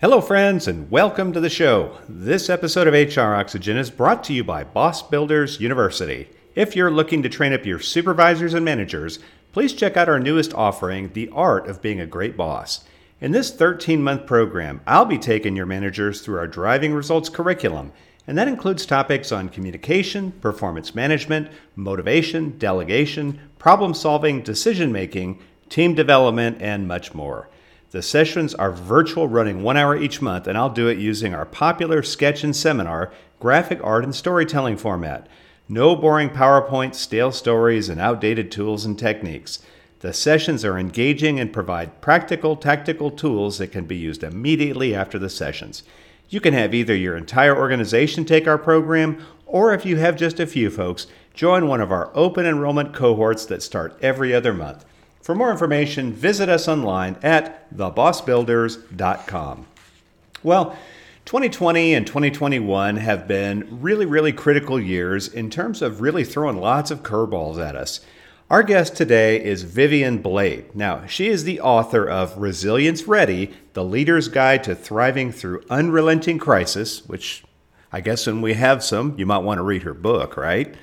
Hello, 0.00 0.22
friends, 0.22 0.66
and 0.66 0.90
welcome 0.90 1.30
to 1.30 1.40
the 1.40 1.50
show. 1.50 1.98
This 2.08 2.48
episode 2.48 2.86
of 2.86 2.94
HR 2.94 3.34
Oxygen 3.34 3.76
is 3.76 3.90
brought 3.90 4.24
to 4.24 4.32
you 4.32 4.42
by 4.42 4.64
Boss 4.64 5.02
Builders 5.02 5.60
University. 5.60 6.30
If 6.54 6.74
you're 6.74 6.90
looking 6.90 7.22
to 7.22 7.28
train 7.28 7.52
up 7.52 7.66
your 7.66 7.80
supervisors 7.80 8.54
and 8.54 8.64
managers, 8.64 9.18
please 9.52 9.74
check 9.74 9.98
out 9.98 10.08
our 10.08 10.18
newest 10.18 10.54
offering, 10.54 11.12
The 11.12 11.28
Art 11.34 11.68
of 11.68 11.82
Being 11.82 12.00
a 12.00 12.06
Great 12.06 12.34
Boss. 12.34 12.82
In 13.20 13.32
this 13.32 13.50
13 13.50 14.02
month 14.02 14.24
program, 14.24 14.80
I'll 14.86 15.04
be 15.04 15.18
taking 15.18 15.54
your 15.54 15.66
managers 15.66 16.22
through 16.22 16.38
our 16.38 16.46
Driving 16.46 16.94
Results 16.94 17.28
curriculum, 17.28 17.92
and 18.26 18.38
that 18.38 18.48
includes 18.48 18.86
topics 18.86 19.30
on 19.30 19.50
communication, 19.50 20.32
performance 20.32 20.94
management, 20.94 21.50
motivation, 21.76 22.56
delegation, 22.56 23.38
problem 23.58 23.92
solving, 23.92 24.40
decision 24.40 24.92
making, 24.92 25.40
team 25.68 25.94
development, 25.94 26.56
and 26.62 26.88
much 26.88 27.12
more. 27.12 27.50
The 27.90 28.02
sessions 28.02 28.54
are 28.54 28.70
virtual, 28.70 29.26
running 29.26 29.64
one 29.64 29.76
hour 29.76 29.96
each 29.96 30.22
month, 30.22 30.46
and 30.46 30.56
I'll 30.56 30.70
do 30.70 30.86
it 30.86 30.98
using 30.98 31.34
our 31.34 31.44
popular 31.44 32.04
sketch 32.04 32.44
and 32.44 32.54
seminar, 32.54 33.12
graphic 33.40 33.80
art, 33.82 34.04
and 34.04 34.14
storytelling 34.14 34.76
format. 34.76 35.26
No 35.68 35.96
boring 35.96 36.30
PowerPoint, 36.30 36.94
stale 36.94 37.32
stories, 37.32 37.88
and 37.88 38.00
outdated 38.00 38.52
tools 38.52 38.84
and 38.84 38.96
techniques. 38.96 39.58
The 40.00 40.12
sessions 40.12 40.64
are 40.64 40.78
engaging 40.78 41.40
and 41.40 41.52
provide 41.52 42.00
practical, 42.00 42.54
tactical 42.54 43.10
tools 43.10 43.58
that 43.58 43.72
can 43.72 43.86
be 43.86 43.96
used 43.96 44.22
immediately 44.22 44.94
after 44.94 45.18
the 45.18 45.28
sessions. 45.28 45.82
You 46.28 46.40
can 46.40 46.54
have 46.54 46.72
either 46.72 46.94
your 46.94 47.16
entire 47.16 47.56
organization 47.56 48.24
take 48.24 48.46
our 48.46 48.56
program, 48.58 49.20
or 49.46 49.74
if 49.74 49.84
you 49.84 49.96
have 49.96 50.14
just 50.14 50.38
a 50.38 50.46
few 50.46 50.70
folks, 50.70 51.08
join 51.34 51.66
one 51.66 51.80
of 51.80 51.90
our 51.90 52.12
open 52.14 52.46
enrollment 52.46 52.94
cohorts 52.94 53.44
that 53.46 53.64
start 53.64 53.98
every 54.00 54.32
other 54.32 54.54
month. 54.54 54.84
For 55.30 55.36
more 55.36 55.52
information, 55.52 56.12
visit 56.12 56.48
us 56.48 56.66
online 56.66 57.16
at 57.22 57.72
thebossbuilders.com. 57.72 59.66
Well, 60.42 60.76
2020 61.24 61.94
and 61.94 62.04
2021 62.04 62.96
have 62.96 63.28
been 63.28 63.80
really, 63.80 64.06
really 64.06 64.32
critical 64.32 64.80
years 64.80 65.28
in 65.28 65.48
terms 65.48 65.82
of 65.82 66.00
really 66.00 66.24
throwing 66.24 66.56
lots 66.56 66.90
of 66.90 67.04
curveballs 67.04 67.64
at 67.64 67.76
us. 67.76 68.00
Our 68.50 68.64
guest 68.64 68.96
today 68.96 69.40
is 69.40 69.62
Vivian 69.62 70.18
Blade. 70.18 70.74
Now, 70.74 71.06
she 71.06 71.28
is 71.28 71.44
the 71.44 71.60
author 71.60 72.10
of 72.10 72.36
Resilience 72.36 73.04
Ready 73.04 73.52
The 73.74 73.84
Leader's 73.84 74.26
Guide 74.26 74.64
to 74.64 74.74
Thriving 74.74 75.30
Through 75.30 75.62
Unrelenting 75.70 76.40
Crisis, 76.40 77.06
which 77.06 77.44
I 77.92 78.00
guess 78.00 78.26
when 78.26 78.42
we 78.42 78.54
have 78.54 78.82
some, 78.82 79.14
you 79.16 79.26
might 79.26 79.44
want 79.44 79.58
to 79.58 79.62
read 79.62 79.84
her 79.84 79.94
book, 79.94 80.36
right? 80.36 80.74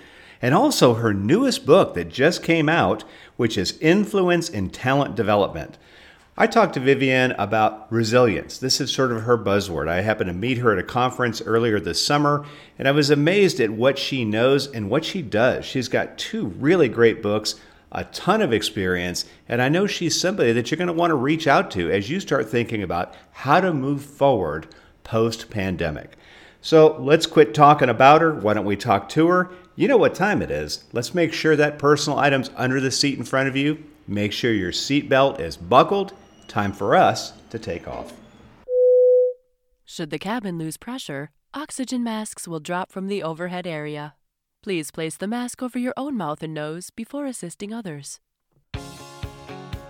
And 0.42 0.54
also 0.54 0.96
her 0.96 1.14
newest 1.14 1.66
book 1.66 1.94
that 1.96 2.10
just 2.10 2.44
came 2.44 2.70
out, 2.70 3.04
which 3.36 3.58
is 3.58 3.78
Influence 3.80 4.50
in 4.50 4.70
Talent 4.70 5.16
Development. 5.16 5.78
I 6.40 6.46
talked 6.46 6.76
to 6.76 6.80
Vivian 6.80 7.32
about 7.32 7.92
resilience. 7.92 8.60
This 8.60 8.80
is 8.80 8.92
sort 8.92 9.12
of 9.12 9.24
her 9.24 9.40
buzzword. 9.40 9.88
I 9.88 10.02
happened 10.02 10.28
to 10.28 10.36
meet 10.36 10.60
her 10.60 10.72
at 10.72 10.78
a 10.78 10.84
conference 10.84 11.42
earlier 11.42 11.80
this 11.80 12.06
summer, 12.06 12.46
and 12.78 12.88
I 12.88 12.92
was 12.92 13.10
amazed 13.10 13.60
at 13.60 13.72
what 13.72 13.98
she 13.98 14.24
knows 14.24 14.68
and 14.68 14.88
what 14.88 15.04
she 15.04 15.24
does. 15.24 15.66
She's 15.66 15.88
got 15.88 16.20
two 16.20 16.46
really 16.46 16.90
great 16.90 17.24
books, 17.24 17.56
a 17.92 18.04
ton 18.04 18.44
of 18.44 18.54
experience, 18.54 19.26
and 19.50 19.64
I 19.64 19.70
know 19.70 19.88
she's 19.88 20.22
somebody 20.22 20.52
that 20.52 20.70
you're 20.70 20.78
going 20.78 20.86
to 20.86 20.94
want 20.94 21.10
to 21.10 21.16
reach 21.16 21.48
out 21.48 21.72
to 21.72 21.90
as 21.90 22.12
you 22.12 22.20
start 22.20 22.48
thinking 22.48 22.84
about 22.84 23.16
how 23.32 23.60
to 23.60 23.74
move 23.74 24.04
forward 24.04 24.68
post 25.04 25.50
pandemic. 25.50 26.18
So 26.62 26.98
let's 27.00 27.26
quit 27.26 27.56
talking 27.56 27.90
about 27.90 28.22
her. 28.22 28.34
Why 28.36 28.54
don't 28.54 28.66
we 28.66 28.76
talk 28.76 29.10
to 29.10 29.28
her? 29.30 29.50
You 29.80 29.88
know 29.88 29.98
what 29.98 30.16
time 30.16 30.42
it 30.42 30.50
is. 30.50 30.86
Let's 30.92 31.14
make 31.14 31.32
sure 31.32 31.56
that 31.56 31.78
personal 31.78 32.18
item's 32.18 32.50
under 32.56 32.82
the 32.82 32.90
seat 32.90 33.16
in 33.20 33.24
front 33.24 33.48
of 33.48 33.56
you. 33.56 33.84
Make 34.08 34.34
sure 34.34 34.52
your 34.52 34.72
seatbelt 34.72 35.40
is 35.40 35.56
buckled. 35.56 36.14
Time 36.48 36.74
for 36.74 36.96
us 36.96 37.34
to 37.52 37.60
take 37.60 37.88
off. 37.88 38.12
Should 39.86 40.10
the 40.10 40.18
cabin 40.18 40.58
lose 40.58 40.78
pressure, 40.78 41.30
oxygen 41.54 42.04
masks 42.04 42.48
will 42.48 42.60
drop 42.60 42.92
from 42.92 43.08
the 43.08 43.22
overhead 43.22 43.68
area. 43.68 44.16
Please 44.64 44.90
place 44.90 45.16
the 45.16 45.28
mask 45.28 45.62
over 45.62 45.78
your 45.78 45.94
own 45.96 46.18
mouth 46.18 46.42
and 46.42 46.56
nose 46.56 46.90
before 46.90 47.28
assisting 47.28 47.72
others. 47.72 48.20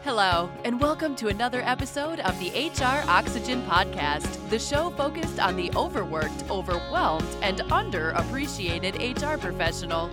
Hello, 0.08 0.50
and 0.64 0.80
welcome 0.80 1.18
to 1.18 1.28
another 1.28 1.62
episode 1.66 2.22
of 2.22 2.40
the 2.40 2.48
HR 2.48 3.04
Oxygen 3.10 3.62
Podcast, 3.64 4.50
the 4.50 4.58
show 4.58 4.90
focused 4.92 5.38
on 5.38 5.58
the 5.58 5.70
overworked, 5.76 6.50
overwhelmed, 6.50 7.28
and 7.42 7.58
underappreciated 7.58 8.96
HR 9.22 9.38
professional. 9.38 10.10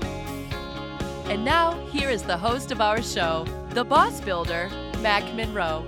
And 1.30 1.44
now, 1.44 1.78
here 1.90 2.10
is 2.10 2.24
the 2.24 2.36
host 2.36 2.72
of 2.72 2.80
our 2.80 3.02
show, 3.02 3.46
the 3.70 3.84
boss 3.84 4.20
builder, 4.20 4.68
Mac 4.98 5.32
Munro. 5.32 5.86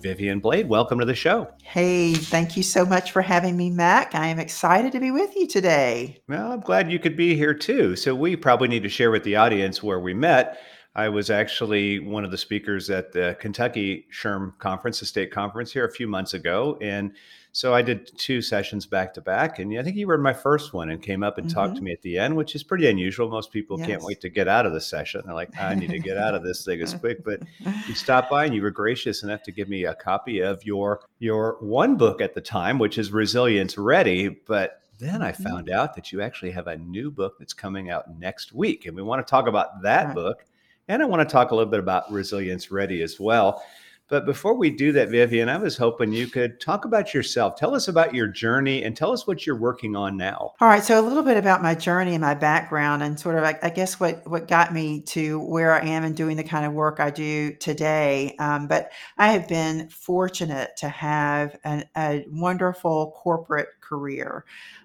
Vivian 0.00 0.38
Blade, 0.38 0.68
welcome 0.68 0.98
to 0.98 1.06
the 1.06 1.14
show. 1.14 1.48
Hey, 1.62 2.12
thank 2.12 2.58
you 2.58 2.62
so 2.62 2.84
much 2.84 3.10
for 3.10 3.22
having 3.22 3.56
me, 3.56 3.70
Mac. 3.70 4.14
I 4.14 4.26
am 4.26 4.38
excited 4.38 4.92
to 4.92 5.00
be 5.00 5.10
with 5.10 5.34
you 5.34 5.46
today. 5.46 6.20
Well, 6.28 6.52
I'm 6.52 6.60
glad 6.60 6.92
you 6.92 6.98
could 6.98 7.16
be 7.16 7.36
here 7.36 7.54
too. 7.54 7.96
So, 7.96 8.14
we 8.14 8.36
probably 8.36 8.68
need 8.68 8.82
to 8.82 8.90
share 8.90 9.10
with 9.10 9.24
the 9.24 9.36
audience 9.36 9.82
where 9.82 9.98
we 9.98 10.12
met 10.12 10.60
I 10.94 11.08
was 11.08 11.30
actually 11.30 12.00
one 12.00 12.24
of 12.24 12.30
the 12.30 12.38
speakers 12.38 12.90
at 12.90 13.12
the 13.12 13.36
Kentucky 13.40 14.06
SHRM 14.12 14.58
conference, 14.58 15.00
the 15.00 15.06
state 15.06 15.30
conference 15.30 15.72
here 15.72 15.86
a 15.86 15.90
few 15.90 16.06
months 16.06 16.34
ago. 16.34 16.76
And 16.82 17.12
so 17.52 17.72
I 17.74 17.80
did 17.80 18.10
two 18.18 18.42
sessions 18.42 18.84
back 18.84 19.14
to 19.14 19.22
back. 19.22 19.58
And 19.58 19.78
I 19.78 19.82
think 19.82 19.96
you 19.96 20.06
were 20.06 20.14
in 20.14 20.20
my 20.20 20.34
first 20.34 20.74
one 20.74 20.90
and 20.90 21.02
came 21.02 21.22
up 21.22 21.38
and 21.38 21.46
mm-hmm. 21.46 21.54
talked 21.54 21.74
to 21.74 21.78
mm-hmm. 21.78 21.86
me 21.86 21.92
at 21.92 22.02
the 22.02 22.18
end, 22.18 22.36
which 22.36 22.54
is 22.54 22.62
pretty 22.62 22.88
unusual. 22.88 23.30
Most 23.30 23.52
people 23.52 23.78
yes. 23.78 23.88
can't 23.88 24.02
wait 24.02 24.20
to 24.20 24.28
get 24.28 24.48
out 24.48 24.66
of 24.66 24.74
the 24.74 24.82
session. 24.82 25.22
They're 25.24 25.34
like, 25.34 25.58
I 25.58 25.74
need 25.74 25.90
to 25.90 25.98
get 25.98 26.18
out 26.18 26.34
of 26.34 26.42
this 26.42 26.62
thing 26.62 26.82
as 26.82 26.92
quick. 26.92 27.24
But 27.24 27.40
you 27.88 27.94
stopped 27.94 28.30
by 28.30 28.44
and 28.44 28.54
you 28.54 28.60
were 28.60 28.70
gracious 28.70 29.22
enough 29.22 29.42
to 29.44 29.52
give 29.52 29.70
me 29.70 29.84
a 29.84 29.94
copy 29.94 30.40
of 30.40 30.62
your 30.64 31.00
your 31.18 31.56
one 31.60 31.96
book 31.96 32.20
at 32.20 32.34
the 32.34 32.42
time, 32.42 32.78
which 32.78 32.98
is 32.98 33.12
Resilience 33.12 33.78
Ready. 33.78 34.28
But 34.28 34.82
then 34.98 35.22
I 35.22 35.32
mm-hmm. 35.32 35.42
found 35.42 35.70
out 35.70 35.94
that 35.94 36.12
you 36.12 36.20
actually 36.20 36.50
have 36.50 36.66
a 36.66 36.76
new 36.76 37.10
book 37.10 37.36
that's 37.38 37.54
coming 37.54 37.88
out 37.88 38.14
next 38.18 38.52
week. 38.52 38.84
And 38.84 38.94
we 38.94 39.02
want 39.02 39.26
to 39.26 39.30
talk 39.30 39.46
about 39.46 39.82
that 39.82 40.06
right. 40.06 40.14
book 40.14 40.44
and 40.92 41.02
I 41.02 41.06
want 41.06 41.26
to 41.26 41.32
talk 41.32 41.52
a 41.52 41.54
little 41.54 41.70
bit 41.70 41.80
about 41.80 42.10
Resilience 42.12 42.70
Ready 42.70 43.00
as 43.00 43.18
well. 43.18 43.64
But 44.12 44.26
before 44.26 44.52
we 44.52 44.68
do 44.68 44.92
that, 44.92 45.08
Vivian, 45.08 45.48
I 45.48 45.56
was 45.56 45.78
hoping 45.78 46.12
you 46.12 46.26
could 46.26 46.60
talk 46.60 46.84
about 46.84 47.14
yourself. 47.14 47.56
Tell 47.56 47.74
us 47.74 47.88
about 47.88 48.14
your 48.14 48.26
journey 48.26 48.84
and 48.84 48.94
tell 48.94 49.10
us 49.10 49.26
what 49.26 49.46
you're 49.46 49.56
working 49.56 49.96
on 49.96 50.18
now. 50.18 50.52
All 50.60 50.68
right. 50.68 50.84
So, 50.84 51.00
a 51.00 51.08
little 51.08 51.22
bit 51.22 51.38
about 51.38 51.62
my 51.62 51.74
journey 51.74 52.12
and 52.12 52.20
my 52.20 52.34
background, 52.34 53.02
and 53.02 53.18
sort 53.18 53.36
of, 53.36 53.44
I, 53.44 53.70
guess, 53.70 53.98
what, 53.98 54.20
what 54.28 54.48
got 54.48 54.74
me 54.74 55.00
to 55.00 55.40
where 55.40 55.72
I 55.72 55.86
am 55.86 56.04
and 56.04 56.14
doing 56.14 56.36
the 56.36 56.44
kind 56.44 56.66
of 56.66 56.74
work 56.74 57.00
I 57.00 57.08
do 57.08 57.54
today. 57.54 58.36
Um, 58.38 58.66
but 58.66 58.92
I 59.16 59.32
have 59.32 59.48
been 59.48 59.88
fortunate 59.88 60.76
to 60.76 60.90
have 60.90 61.56
an, 61.64 61.84
a 61.96 62.26
wonderful 62.28 63.12
corporate 63.16 63.68
career. 63.80 64.44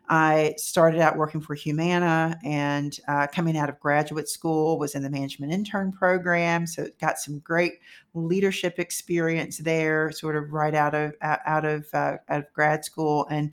I 0.09 0.53
started 0.57 1.01
out 1.01 1.17
working 1.17 1.41
for 1.41 1.53
Humana 1.53 2.39
and 2.43 2.97
uh, 3.07 3.27
coming 3.27 3.57
out 3.57 3.67
of 3.67 3.79
graduate 3.79 4.29
school 4.29 4.79
was 4.79 4.95
in 4.95 5.03
the 5.03 5.09
management 5.09 5.51
intern 5.51 5.91
program. 5.91 6.65
So 6.65 6.87
got 7.01 7.19
some 7.19 7.39
great 7.39 7.73
leadership 8.13 8.79
experience 8.79 9.16
there, 9.57 10.11
sort 10.11 10.35
of 10.35 10.51
right 10.51 10.73
out 10.73 10.93
of 10.93 11.13
out 11.21 11.65
of 11.65 11.87
uh, 11.93 12.17
out 12.29 12.39
of 12.39 12.53
grad 12.53 12.85
school 12.85 13.27
and. 13.29 13.51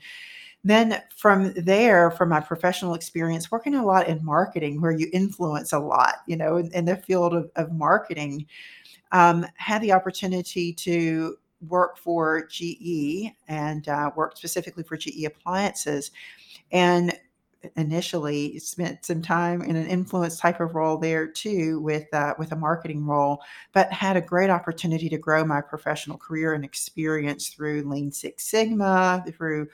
Then 0.67 1.03
from 1.15 1.53
there, 1.53 2.11
from 2.11 2.31
my 2.31 2.41
professional 2.41 2.95
experience, 2.95 3.51
working 3.51 3.75
a 3.75 3.85
lot 3.85 4.09
in 4.09 4.25
marketing, 4.25 4.81
where 4.81 4.93
you 4.93 5.11
influence 5.13 5.75
a 5.75 5.79
lot, 5.79 6.23
you 6.27 6.39
know, 6.39 6.57
in, 6.57 6.73
in 6.73 6.87
the 6.87 6.97
field 6.97 7.35
of, 7.35 7.51
of 7.57 7.71
marketing, 7.71 8.47
um, 9.13 9.45
had 9.57 9.83
the 9.83 9.93
opportunity 9.93 10.73
to 10.73 11.37
work 11.69 11.99
for 11.99 12.47
GE 12.47 13.31
and 13.47 13.89
uh, 13.89 14.11
worked 14.17 14.39
specifically 14.39 14.85
for 14.85 14.97
GE 14.97 15.25
appliances 15.25 16.11
and 16.73 17.19
initially 17.77 18.59
spent 18.59 19.05
some 19.05 19.23
time 19.23 19.63
in 19.63 19.77
an 19.77 19.87
influence 19.87 20.39
type 20.39 20.61
of 20.61 20.75
role 20.75 20.97
there 20.97 21.27
too 21.27 21.81
with 21.81 22.13
uh, 22.13 22.35
with 22.39 22.53
a 22.53 22.57
marketing 22.57 23.05
role 23.05 23.43
but 23.73 23.93
had 23.93 24.17
a 24.17 24.21
great 24.21 24.51
opportunity 24.51 25.09
to 25.09 25.19
grow 25.19 25.45
my 25.45 25.61
professional 25.61 26.19
career 26.19 26.55
and 26.55 26.65
experience 26.65 27.49
through 27.49 27.83
lean 27.83 28.11
six 28.11 28.45
sigma 28.45 29.25
through 29.37 29.69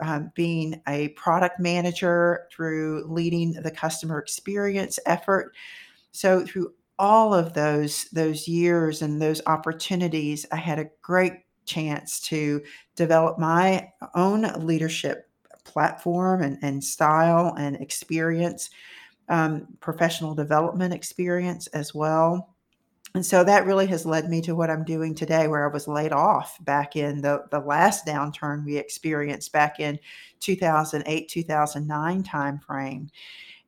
um, 0.00 0.32
being 0.34 0.80
a 0.88 1.08
product 1.10 1.60
manager 1.60 2.48
through 2.50 3.04
leading 3.06 3.52
the 3.52 3.70
customer 3.70 4.18
experience 4.18 4.98
effort. 5.06 5.54
So 6.12 6.44
through 6.46 6.72
all 6.98 7.34
of 7.34 7.54
those 7.54 8.04
those 8.10 8.46
years 8.46 9.02
and 9.02 9.20
those 9.20 9.40
opportunities 9.46 10.46
i 10.52 10.56
had 10.56 10.78
a 10.78 10.90
great 11.00 11.32
chance 11.64 12.20
to 12.20 12.62
develop 12.96 13.38
my 13.38 13.90
own 14.14 14.42
leadership 14.64 15.28
platform 15.64 16.42
and, 16.42 16.58
and 16.62 16.82
style 16.82 17.54
and 17.58 17.76
experience, 17.76 18.70
um, 19.28 19.66
professional 19.80 20.34
development 20.34 20.92
experience 20.92 21.66
as 21.68 21.94
well. 21.94 22.54
And 23.14 23.24
so 23.24 23.44
that 23.44 23.66
really 23.66 23.86
has 23.88 24.06
led 24.06 24.30
me 24.30 24.40
to 24.42 24.54
what 24.54 24.70
I'm 24.70 24.84
doing 24.84 25.14
today, 25.14 25.46
where 25.46 25.68
I 25.68 25.72
was 25.72 25.86
laid 25.86 26.12
off 26.12 26.56
back 26.64 26.96
in 26.96 27.20
the, 27.20 27.44
the 27.50 27.60
last 27.60 28.06
downturn 28.06 28.64
we 28.64 28.78
experienced 28.78 29.52
back 29.52 29.80
in 29.80 29.98
2008, 30.40 31.28
2009 31.28 32.22
timeframe. 32.22 33.08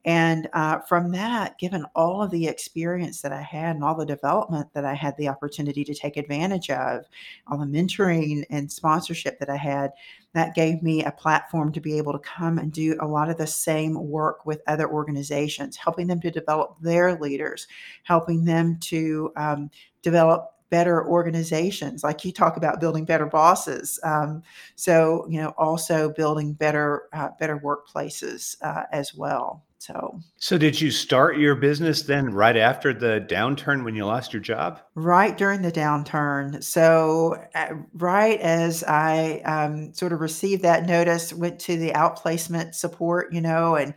And 0.04 0.48
uh, 0.52 0.80
from 0.80 1.10
that, 1.12 1.58
given 1.58 1.86
all 1.94 2.22
of 2.22 2.30
the 2.30 2.46
experience 2.46 3.22
that 3.22 3.32
I 3.32 3.40
had 3.40 3.76
and 3.76 3.84
all 3.84 3.94
the 3.94 4.04
development 4.04 4.68
that 4.74 4.84
I 4.84 4.92
had 4.92 5.16
the 5.16 5.28
opportunity 5.28 5.82
to 5.84 5.94
take 5.94 6.18
advantage 6.18 6.68
of, 6.68 7.06
all 7.46 7.56
the 7.56 7.64
mentoring 7.64 8.44
and 8.50 8.70
sponsorship 8.70 9.38
that 9.38 9.48
I 9.48 9.56
had, 9.56 9.92
that 10.34 10.54
gave 10.54 10.82
me 10.82 11.04
a 11.04 11.12
platform 11.12 11.72
to 11.72 11.80
be 11.80 11.96
able 11.96 12.12
to 12.12 12.18
come 12.18 12.58
and 12.58 12.70
do 12.70 12.96
a 13.00 13.06
lot 13.06 13.30
of 13.30 13.38
the 13.38 13.46
same 13.46 13.94
work 14.08 14.44
with 14.44 14.60
other 14.66 14.90
organizations, 14.90 15.76
helping 15.76 16.06
them 16.06 16.20
to 16.20 16.30
develop 16.30 16.76
their 16.80 17.18
leaders, 17.18 17.66
helping 18.02 18.44
them 18.44 18.78
to 18.80 19.32
um, 19.36 19.70
develop 20.02 20.50
better 20.68 21.06
organizations. 21.06 22.02
Like 22.02 22.24
you 22.24 22.32
talk 22.32 22.56
about 22.56 22.80
building 22.80 23.04
better 23.04 23.26
bosses 23.26 23.98
um, 24.02 24.42
so 24.74 25.24
you 25.30 25.40
know 25.40 25.54
also 25.56 26.10
building 26.10 26.52
better 26.52 27.04
uh, 27.12 27.28
better 27.38 27.58
workplaces 27.60 28.56
uh, 28.62 28.82
as 28.90 29.14
well 29.14 29.62
so, 29.86 30.18
so 30.38 30.56
did 30.56 30.80
you 30.80 30.90
start 30.90 31.36
your 31.36 31.54
business 31.54 32.00
then 32.00 32.32
right 32.32 32.56
after 32.56 32.94
the 32.94 33.22
downturn 33.28 33.84
when 33.84 33.94
you 33.94 34.06
lost 34.06 34.32
your 34.32 34.40
job? 34.40 34.80
Right 34.94 35.36
during 35.36 35.60
the 35.60 35.70
downturn. 35.70 36.64
So, 36.64 37.36
uh, 37.54 37.74
right 37.92 38.40
as 38.40 38.82
I 38.84 39.40
um, 39.40 39.92
sort 39.92 40.14
of 40.14 40.20
received 40.20 40.62
that 40.62 40.86
notice, 40.86 41.34
went 41.34 41.58
to 41.60 41.76
the 41.76 41.90
outplacement 41.90 42.74
support, 42.74 43.30
you 43.34 43.42
know, 43.42 43.76
and 43.76 43.92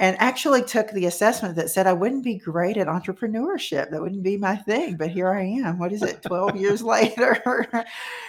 and 0.00 0.16
actually 0.18 0.62
took 0.62 0.90
the 0.92 1.04
assessment 1.04 1.54
that 1.56 1.68
said 1.68 1.86
I 1.86 1.92
wouldn't 1.92 2.24
be 2.24 2.36
great 2.36 2.78
at 2.78 2.86
entrepreneurship. 2.86 3.90
That 3.90 4.00
wouldn't 4.00 4.22
be 4.22 4.38
my 4.38 4.56
thing. 4.56 4.96
But 4.96 5.10
here 5.10 5.28
I 5.28 5.42
am. 5.42 5.78
What 5.78 5.92
is 5.92 6.02
it, 6.02 6.22
12 6.22 6.56
years 6.60 6.82
later? 6.82 7.38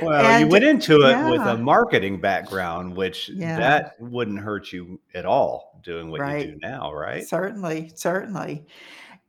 well, 0.02 0.26
and, 0.26 0.42
you 0.42 0.48
went 0.52 0.66
into 0.66 0.98
it 0.98 1.12
yeah. 1.12 1.30
with 1.30 1.40
a 1.40 1.58
marketing 1.58 2.20
background, 2.20 2.96
which 2.96 3.30
yeah. 3.30 3.58
that 3.58 3.96
wouldn't 4.02 4.40
hurt 4.40 4.74
you 4.74 5.00
at 5.16 5.26
all 5.26 5.80
doing 5.82 6.12
what 6.12 6.20
right. 6.20 6.46
you 6.46 6.52
do 6.54 6.60
now, 6.62 6.94
right? 6.94 7.26
Certainly, 7.26 7.94
certainly. 7.96 8.66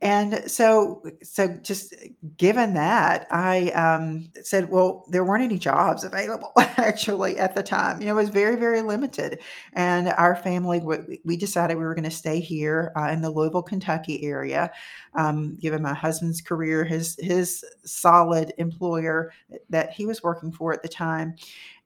And 0.03 0.51
so, 0.51 1.01
so 1.21 1.47
just 1.61 1.95
given 2.35 2.73
that, 2.73 3.25
I 3.31 3.69
um, 3.69 4.29
said, 4.43 4.69
well, 4.69 5.05
there 5.07 5.23
weren't 5.23 5.45
any 5.45 5.57
jobs 5.57 6.03
available 6.03 6.51
actually 6.57 7.37
at 7.37 7.55
the 7.55 7.63
time. 7.63 8.01
You 8.01 8.07
know, 8.07 8.11
it 8.11 8.23
was 8.23 8.29
very, 8.29 8.57
very 8.57 8.81
limited. 8.81 9.39
And 9.71 10.09
our 10.09 10.35
family, 10.35 10.81
we 11.23 11.37
decided 11.37 11.77
we 11.77 11.85
were 11.85 11.95
going 11.95 12.03
to 12.03 12.11
stay 12.11 12.41
here 12.41 12.91
uh, 12.97 13.11
in 13.13 13.21
the 13.21 13.29
Louisville, 13.29 13.63
Kentucky 13.63 14.25
area. 14.25 14.73
Um, 15.15 15.55
given 15.55 15.81
my 15.81 15.93
husband's 15.93 16.41
career, 16.41 16.83
his 16.83 17.15
his 17.21 17.63
solid 17.85 18.51
employer 18.57 19.31
that 19.69 19.91
he 19.91 20.05
was 20.05 20.21
working 20.21 20.51
for 20.51 20.73
at 20.73 20.81
the 20.81 20.89
time, 20.89 21.35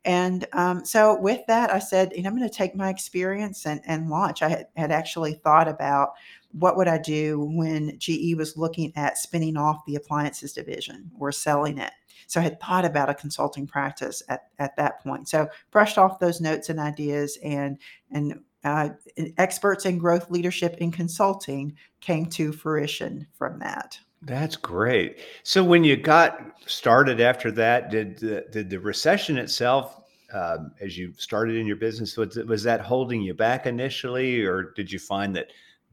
and 0.08 0.48
um, 0.54 0.86
so 0.86 1.20
with 1.20 1.42
that, 1.48 1.70
I 1.70 1.80
said, 1.80 2.14
you 2.16 2.24
know, 2.24 2.30
I'm 2.30 2.38
going 2.38 2.50
to 2.50 2.56
take 2.56 2.74
my 2.74 2.90
experience 2.90 3.66
and, 3.66 3.82
and 3.86 4.10
launch. 4.10 4.42
I 4.42 4.48
had, 4.48 4.68
had 4.78 4.90
actually 4.90 5.34
thought 5.34 5.68
about 5.68 6.12
what 6.60 6.78
would 6.78 6.88
I 6.88 6.98
do 6.98 7.50
when 7.54 7.98
GE 8.00 8.36
was 8.36 8.58
looking 8.58 8.92
at 8.96 9.18
spinning 9.18 9.58
off 9.58 9.86
the 9.86 9.96
appliances 9.96 10.54
division 10.54 11.12
or 11.20 11.32
selling 11.32 11.78
it. 11.78 11.92
So 12.28 12.40
I 12.40 12.44
had 12.44 12.60
thought 12.60 12.86
about 12.86 13.10
a 13.10 13.14
consulting 13.14 13.68
practice 13.68 14.22
at, 14.28 14.50
at 14.60 14.76
that 14.76 15.02
point. 15.02 15.30
So 15.30 15.48
brushed 15.72 15.98
off 15.98 16.20
those 16.20 16.42
notes 16.42 16.70
and 16.70 16.80
ideas 16.80 17.38
and 17.44 17.78
and 18.12 18.40
uh, 18.64 18.90
experts 19.38 19.86
in 19.86 19.98
growth 19.98 20.30
leadership 20.30 20.76
in 20.80 20.92
consulting 20.92 21.76
came 22.02 22.26
to 22.26 22.52
fruition 22.52 23.26
from 23.34 23.60
that. 23.60 23.98
That's 24.24 24.56
great. 24.56 25.20
So 25.44 25.64
when 25.64 25.84
you 25.84 25.96
got 25.96 26.60
started 26.66 27.22
after 27.22 27.52
that, 27.52 27.92
did 27.92 28.18
the, 28.18 28.46
did 28.52 28.70
the 28.70 28.80
recession 28.80 29.38
itself, 29.38 30.02
um, 30.34 30.72
as 30.82 30.98
you 30.98 31.14
started 31.18 31.56
in 31.56 31.68
your 31.68 31.76
business, 31.76 32.18
was, 32.18 32.36
was 32.36 32.64
that 32.64 32.82
holding 32.82 33.22
you 33.22 33.34
back 33.34 33.68
initially, 33.68 34.42
or 34.44 34.74
did 34.76 34.92
you 34.92 35.00
find 35.00 35.36
that 35.36 35.52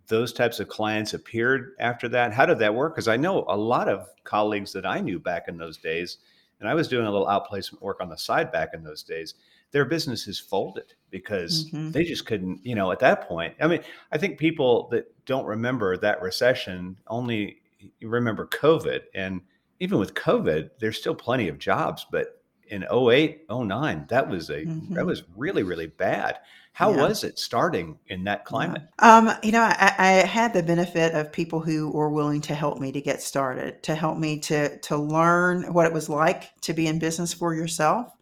those 0.08 0.32
types 0.32 0.60
of 0.60 0.68
clients 0.68 1.14
appeared 1.14 1.74
after 1.78 2.08
that? 2.10 2.32
How 2.32 2.46
did 2.46 2.58
that 2.58 2.74
work? 2.74 2.94
Because 2.94 3.08
I 3.08 3.16
know 3.16 3.44
a 3.48 3.56
lot 3.56 3.88
of 3.88 4.08
colleagues 4.24 4.72
that 4.72 4.86
I 4.86 5.00
knew 5.00 5.18
back 5.18 5.48
in 5.48 5.56
those 5.56 5.76
days, 5.76 6.18
and 6.60 6.68
I 6.68 6.74
was 6.74 6.88
doing 6.88 7.06
a 7.06 7.10
little 7.10 7.26
outplacement 7.26 7.80
work 7.80 8.00
on 8.00 8.08
the 8.08 8.18
side 8.18 8.52
back 8.52 8.70
in 8.74 8.82
those 8.82 9.02
days. 9.02 9.34
Their 9.70 9.84
businesses 9.84 10.38
folded 10.38 10.94
because 11.10 11.66
mm-hmm. 11.66 11.90
they 11.90 12.04
just 12.04 12.26
couldn't, 12.26 12.64
you 12.64 12.74
know, 12.74 12.92
at 12.92 13.00
that 13.00 13.26
point. 13.26 13.54
I 13.60 13.66
mean, 13.66 13.80
I 14.12 14.18
think 14.18 14.38
people 14.38 14.88
that 14.90 15.12
don't 15.26 15.46
remember 15.46 15.96
that 15.96 16.22
recession 16.22 16.96
only 17.08 17.58
remember 18.02 18.46
COVID, 18.46 19.00
and 19.14 19.40
even 19.80 19.98
with 19.98 20.14
COVID, 20.14 20.70
there's 20.78 20.98
still 20.98 21.14
plenty 21.14 21.48
of 21.48 21.58
jobs. 21.58 22.06
But 22.10 22.40
in 22.68 22.84
08, 22.84 23.46
09, 23.50 24.06
that 24.08 24.28
was 24.28 24.50
a 24.50 24.64
mm-hmm. 24.64 24.94
that 24.94 25.06
was 25.06 25.24
really 25.36 25.62
really 25.62 25.88
bad. 25.88 26.38
How 26.74 26.90
yeah. 26.90 27.06
was 27.06 27.22
it 27.22 27.38
starting 27.38 27.98
in 28.08 28.24
that 28.24 28.44
climate? 28.44 28.82
Yeah. 29.00 29.16
Um, 29.16 29.30
you 29.42 29.52
know, 29.52 29.62
I, 29.62 29.94
I, 29.96 30.10
had 30.26 30.52
the 30.52 30.62
benefit 30.62 31.14
of 31.14 31.32
people 31.32 31.60
who 31.60 31.88
were 31.90 32.10
willing 32.10 32.40
to 32.42 32.54
help 32.54 32.80
me 32.80 32.90
to 32.90 33.00
get 33.00 33.22
started, 33.22 33.80
to 33.84 33.94
help 33.94 34.18
me 34.18 34.40
to 34.40 34.76
to 34.78 34.96
learn 34.96 35.72
what 35.72 35.86
it 35.86 35.92
was 35.92 36.08
like 36.08 36.54
to 36.62 36.74
be 36.74 36.88
in 36.88 36.98
business 36.98 37.32
for 37.32 37.54
yourself, 37.54 38.12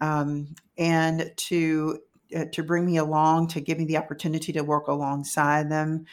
um, 0.00 0.54
and 0.78 1.32
to 1.36 1.98
uh, 2.36 2.44
to 2.52 2.62
bring 2.62 2.86
me 2.86 2.98
along, 2.98 3.48
to 3.48 3.60
give 3.60 3.78
me 3.78 3.84
the 3.84 3.96
opportunity 3.96 4.52
to 4.52 4.62
work 4.62 4.86
alongside 4.86 5.68
them 5.68 6.06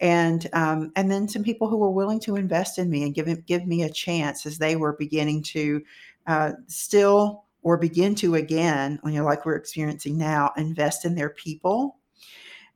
and 0.00 0.48
um, 0.52 0.92
and 0.96 1.10
then 1.10 1.28
some 1.28 1.44
people 1.44 1.68
who 1.68 1.76
were 1.76 1.90
willing 1.90 2.20
to 2.20 2.36
invest 2.36 2.78
in 2.78 2.90
me 2.90 3.04
and 3.04 3.14
give 3.14 3.46
give 3.46 3.66
me 3.66 3.82
a 3.82 3.90
chance 3.90 4.46
as 4.46 4.58
they 4.58 4.74
were 4.74 4.94
beginning 4.94 5.42
to 5.42 5.82
uh, 6.26 6.52
still 6.66 7.44
or 7.62 7.76
begin 7.76 8.14
to 8.16 8.34
again, 8.34 8.98
you 9.04 9.12
know, 9.12 9.24
like 9.24 9.44
we're 9.44 9.56
experiencing 9.56 10.16
now, 10.16 10.52
invest 10.56 11.04
in 11.04 11.14
their 11.14 11.30
people 11.30 12.00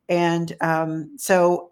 and 0.09 0.55
um, 0.61 1.17
so 1.17 1.71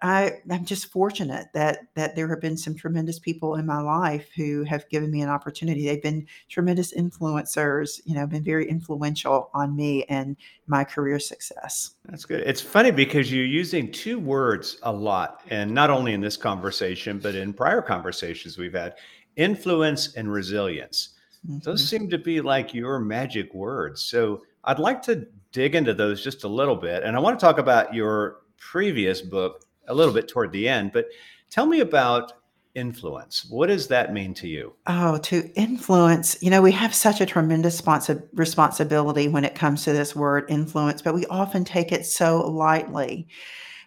I, 0.00 0.32
am 0.48 0.64
just 0.64 0.86
fortunate 0.86 1.48
that 1.52 1.80
that 1.94 2.16
there 2.16 2.28
have 2.28 2.40
been 2.40 2.56
some 2.56 2.74
tremendous 2.74 3.18
people 3.18 3.56
in 3.56 3.66
my 3.66 3.80
life 3.80 4.30
who 4.34 4.64
have 4.64 4.88
given 4.88 5.10
me 5.10 5.20
an 5.20 5.28
opportunity. 5.28 5.86
They've 5.86 6.02
been 6.02 6.26
tremendous 6.48 6.94
influencers, 6.94 8.00
you 8.06 8.14
know, 8.14 8.26
been 8.26 8.42
very 8.42 8.68
influential 8.68 9.50
on 9.52 9.76
me 9.76 10.04
and 10.04 10.36
my 10.66 10.82
career 10.82 11.18
success. 11.18 11.96
That's 12.06 12.24
good. 12.24 12.40
It's 12.40 12.62
funny 12.62 12.90
because 12.90 13.30
you're 13.30 13.44
using 13.44 13.92
two 13.92 14.18
words 14.18 14.78
a 14.82 14.92
lot, 14.92 15.42
and 15.50 15.70
not 15.70 15.90
only 15.90 16.14
in 16.14 16.22
this 16.22 16.38
conversation, 16.38 17.18
but 17.18 17.34
in 17.34 17.52
prior 17.52 17.82
conversations 17.82 18.56
we've 18.56 18.72
had: 18.72 18.94
influence 19.36 20.14
and 20.14 20.32
resilience. 20.32 21.10
Mm-hmm. 21.46 21.58
Those 21.60 21.88
seem 21.88 22.08
to 22.10 22.18
be 22.18 22.40
like 22.40 22.74
your 22.74 22.98
magic 22.98 23.52
words. 23.54 24.02
So 24.02 24.42
I'd 24.64 24.78
like 24.78 25.02
to 25.02 25.26
dig 25.52 25.74
into 25.74 25.94
those 25.94 26.22
just 26.22 26.44
a 26.44 26.48
little 26.48 26.76
bit. 26.76 27.02
And 27.02 27.16
I 27.16 27.20
want 27.20 27.38
to 27.38 27.44
talk 27.44 27.58
about 27.58 27.94
your 27.94 28.40
previous 28.58 29.20
book 29.20 29.64
a 29.88 29.94
little 29.94 30.14
bit 30.14 30.28
toward 30.28 30.52
the 30.52 30.68
end, 30.68 30.92
but 30.92 31.06
tell 31.50 31.66
me 31.66 31.80
about 31.80 32.32
influence. 32.74 33.46
What 33.48 33.68
does 33.68 33.86
that 33.88 34.12
mean 34.12 34.34
to 34.34 34.48
you? 34.48 34.74
Oh, 34.86 35.18
to 35.18 35.50
influence, 35.54 36.36
you 36.40 36.50
know, 36.50 36.62
we 36.62 36.72
have 36.72 36.94
such 36.94 37.20
a 37.20 37.26
tremendous 37.26 37.80
sponsi- 37.80 38.26
responsibility 38.32 39.28
when 39.28 39.44
it 39.44 39.54
comes 39.54 39.84
to 39.84 39.92
this 39.92 40.16
word 40.16 40.46
influence, 40.48 41.02
but 41.02 41.14
we 41.14 41.26
often 41.26 41.64
take 41.64 41.92
it 41.92 42.04
so 42.06 42.40
lightly. 42.50 43.28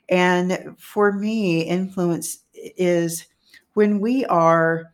And 0.10 0.76
for 0.78 1.12
me, 1.12 1.62
influence 1.62 2.40
is 2.54 3.26
when 3.74 4.00
we 4.00 4.26
are 4.26 4.94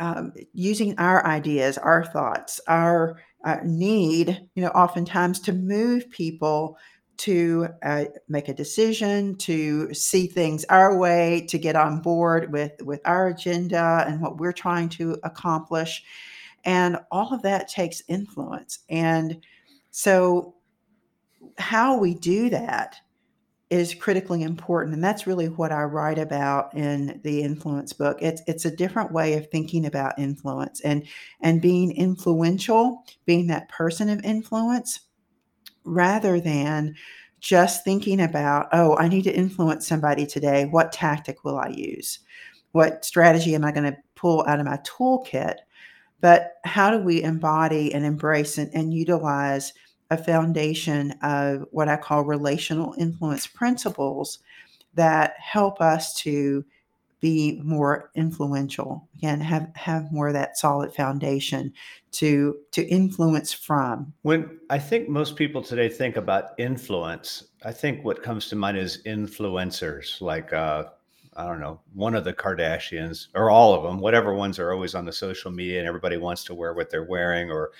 um, 0.00 0.32
using 0.52 0.98
our 0.98 1.24
ideas, 1.26 1.78
our 1.78 2.04
thoughts, 2.04 2.60
our 2.66 3.20
uh, 3.44 3.58
need, 3.62 4.40
you 4.54 4.62
know, 4.62 4.70
oftentimes 4.70 5.38
to 5.40 5.52
move 5.52 6.10
people 6.10 6.76
to 7.18 7.68
uh, 7.82 8.06
make 8.28 8.48
a 8.48 8.54
decision, 8.54 9.36
to 9.36 9.92
see 9.92 10.26
things 10.26 10.64
our 10.70 10.96
way, 10.96 11.44
to 11.48 11.58
get 11.58 11.76
on 11.76 12.00
board 12.00 12.50
with 12.50 12.72
with 12.82 13.00
our 13.04 13.28
agenda 13.28 14.04
and 14.08 14.22
what 14.22 14.38
we're 14.38 14.52
trying 14.52 14.88
to 14.88 15.18
accomplish, 15.22 16.02
and 16.64 16.96
all 17.10 17.32
of 17.34 17.42
that 17.42 17.68
takes 17.68 18.02
influence. 18.08 18.80
And 18.88 19.44
so, 19.90 20.54
how 21.58 21.98
we 21.98 22.14
do 22.14 22.48
that 22.48 22.96
is 23.70 23.94
critically 23.94 24.42
important 24.42 24.92
and 24.94 25.02
that's 25.02 25.28
really 25.28 25.48
what 25.48 25.70
I 25.70 25.82
write 25.84 26.18
about 26.18 26.74
in 26.74 27.20
the 27.22 27.42
influence 27.42 27.92
book. 27.92 28.18
It's 28.20 28.42
it's 28.48 28.64
a 28.64 28.76
different 28.76 29.12
way 29.12 29.34
of 29.34 29.48
thinking 29.48 29.86
about 29.86 30.18
influence 30.18 30.80
and 30.80 31.06
and 31.40 31.62
being 31.62 31.92
influential 31.92 33.04
being 33.26 33.46
that 33.46 33.68
person 33.68 34.08
of 34.08 34.24
influence 34.24 35.00
rather 35.84 36.40
than 36.40 36.96
just 37.38 37.84
thinking 37.84 38.20
about 38.20 38.68
oh 38.72 38.96
I 38.98 39.06
need 39.06 39.22
to 39.24 39.34
influence 39.34 39.86
somebody 39.86 40.26
today. 40.26 40.64
What 40.64 40.92
tactic 40.92 41.44
will 41.44 41.58
I 41.58 41.68
use? 41.68 42.18
What 42.72 43.04
strategy 43.04 43.54
am 43.54 43.64
I 43.64 43.70
going 43.72 43.90
to 43.90 43.98
pull 44.16 44.44
out 44.46 44.58
of 44.58 44.66
my 44.66 44.78
toolkit? 44.78 45.56
But 46.20 46.54
how 46.64 46.90
do 46.90 46.98
we 46.98 47.22
embody 47.22 47.94
and 47.94 48.04
embrace 48.04 48.58
and, 48.58 48.70
and 48.74 48.92
utilize 48.92 49.72
a 50.10 50.18
foundation 50.18 51.12
of 51.22 51.66
what 51.70 51.88
I 51.88 51.96
call 51.96 52.24
relational 52.24 52.94
influence 52.98 53.46
principles 53.46 54.40
that 54.94 55.34
help 55.38 55.80
us 55.80 56.14
to 56.22 56.64
be 57.20 57.60
more 57.62 58.10
influential 58.14 59.06
again 59.18 59.40
have 59.40 59.70
have 59.74 60.10
more 60.10 60.28
of 60.28 60.34
that 60.34 60.56
solid 60.56 60.92
foundation 60.94 61.72
to 62.12 62.56
to 62.72 62.82
influence 62.88 63.52
from. 63.52 64.12
When 64.22 64.58
i 64.70 64.78
think 64.78 65.08
most 65.08 65.36
people 65.36 65.62
today 65.62 65.88
think 65.88 66.16
about 66.16 66.52
influence. 66.58 67.44
I 67.62 67.72
think 67.72 68.04
what 68.04 68.22
comes 68.22 68.48
to 68.48 68.56
mind 68.56 68.78
is 68.78 69.02
influencers 69.04 70.20
like 70.20 70.52
uh 70.52 70.84
I 71.36 71.46
don't 71.46 71.60
know, 71.60 71.80
one 71.94 72.16
of 72.16 72.24
the 72.24 72.32
Kardashians 72.32 73.28
or 73.34 73.50
all 73.50 73.72
of 73.72 73.84
them, 73.84 74.00
whatever 74.00 74.34
ones 74.34 74.58
are 74.58 74.72
always 74.72 74.94
on 74.94 75.04
the 75.04 75.12
social 75.12 75.50
media 75.50 75.78
and 75.78 75.86
everybody 75.86 76.16
wants 76.16 76.42
to 76.44 76.54
wear 76.54 76.74
what 76.74 76.90
they're 76.90 77.04
wearing, 77.04 77.50
or 77.50 77.70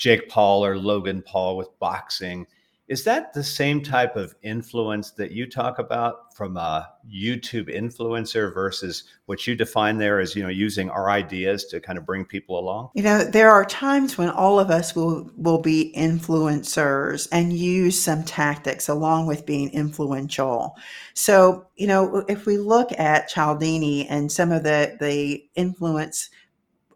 Jake 0.00 0.30
Paul 0.30 0.64
or 0.64 0.78
Logan 0.78 1.22
Paul 1.22 1.58
with 1.58 1.78
boxing. 1.78 2.46
Is 2.88 3.04
that 3.04 3.32
the 3.32 3.44
same 3.44 3.82
type 3.82 4.16
of 4.16 4.34
influence 4.42 5.12
that 5.12 5.30
you 5.30 5.48
talk 5.48 5.78
about 5.78 6.34
from 6.34 6.56
a 6.56 6.88
YouTube 7.08 7.72
influencer 7.72 8.52
versus 8.52 9.04
what 9.26 9.46
you 9.46 9.54
define 9.54 9.98
there 9.98 10.18
as, 10.18 10.34
you 10.34 10.42
know, 10.42 10.48
using 10.48 10.90
our 10.90 11.08
ideas 11.08 11.66
to 11.66 11.80
kind 11.80 11.98
of 11.98 12.06
bring 12.06 12.24
people 12.24 12.58
along? 12.58 12.90
You 12.94 13.04
know, 13.04 13.22
there 13.22 13.50
are 13.50 13.64
times 13.64 14.18
when 14.18 14.28
all 14.30 14.58
of 14.58 14.70
us 14.70 14.96
will 14.96 15.30
will 15.36 15.60
be 15.60 15.94
influencers 15.96 17.28
and 17.30 17.52
use 17.52 17.96
some 17.96 18.24
tactics 18.24 18.88
along 18.88 19.26
with 19.26 19.46
being 19.46 19.70
influential. 19.70 20.76
So, 21.14 21.66
you 21.76 21.86
know, 21.86 22.24
if 22.26 22.44
we 22.44 22.58
look 22.58 22.90
at 22.98 23.28
Cialdini 23.28 24.08
and 24.08 24.32
some 24.32 24.50
of 24.50 24.64
the 24.64 24.96
the 24.98 25.44
influence 25.54 26.30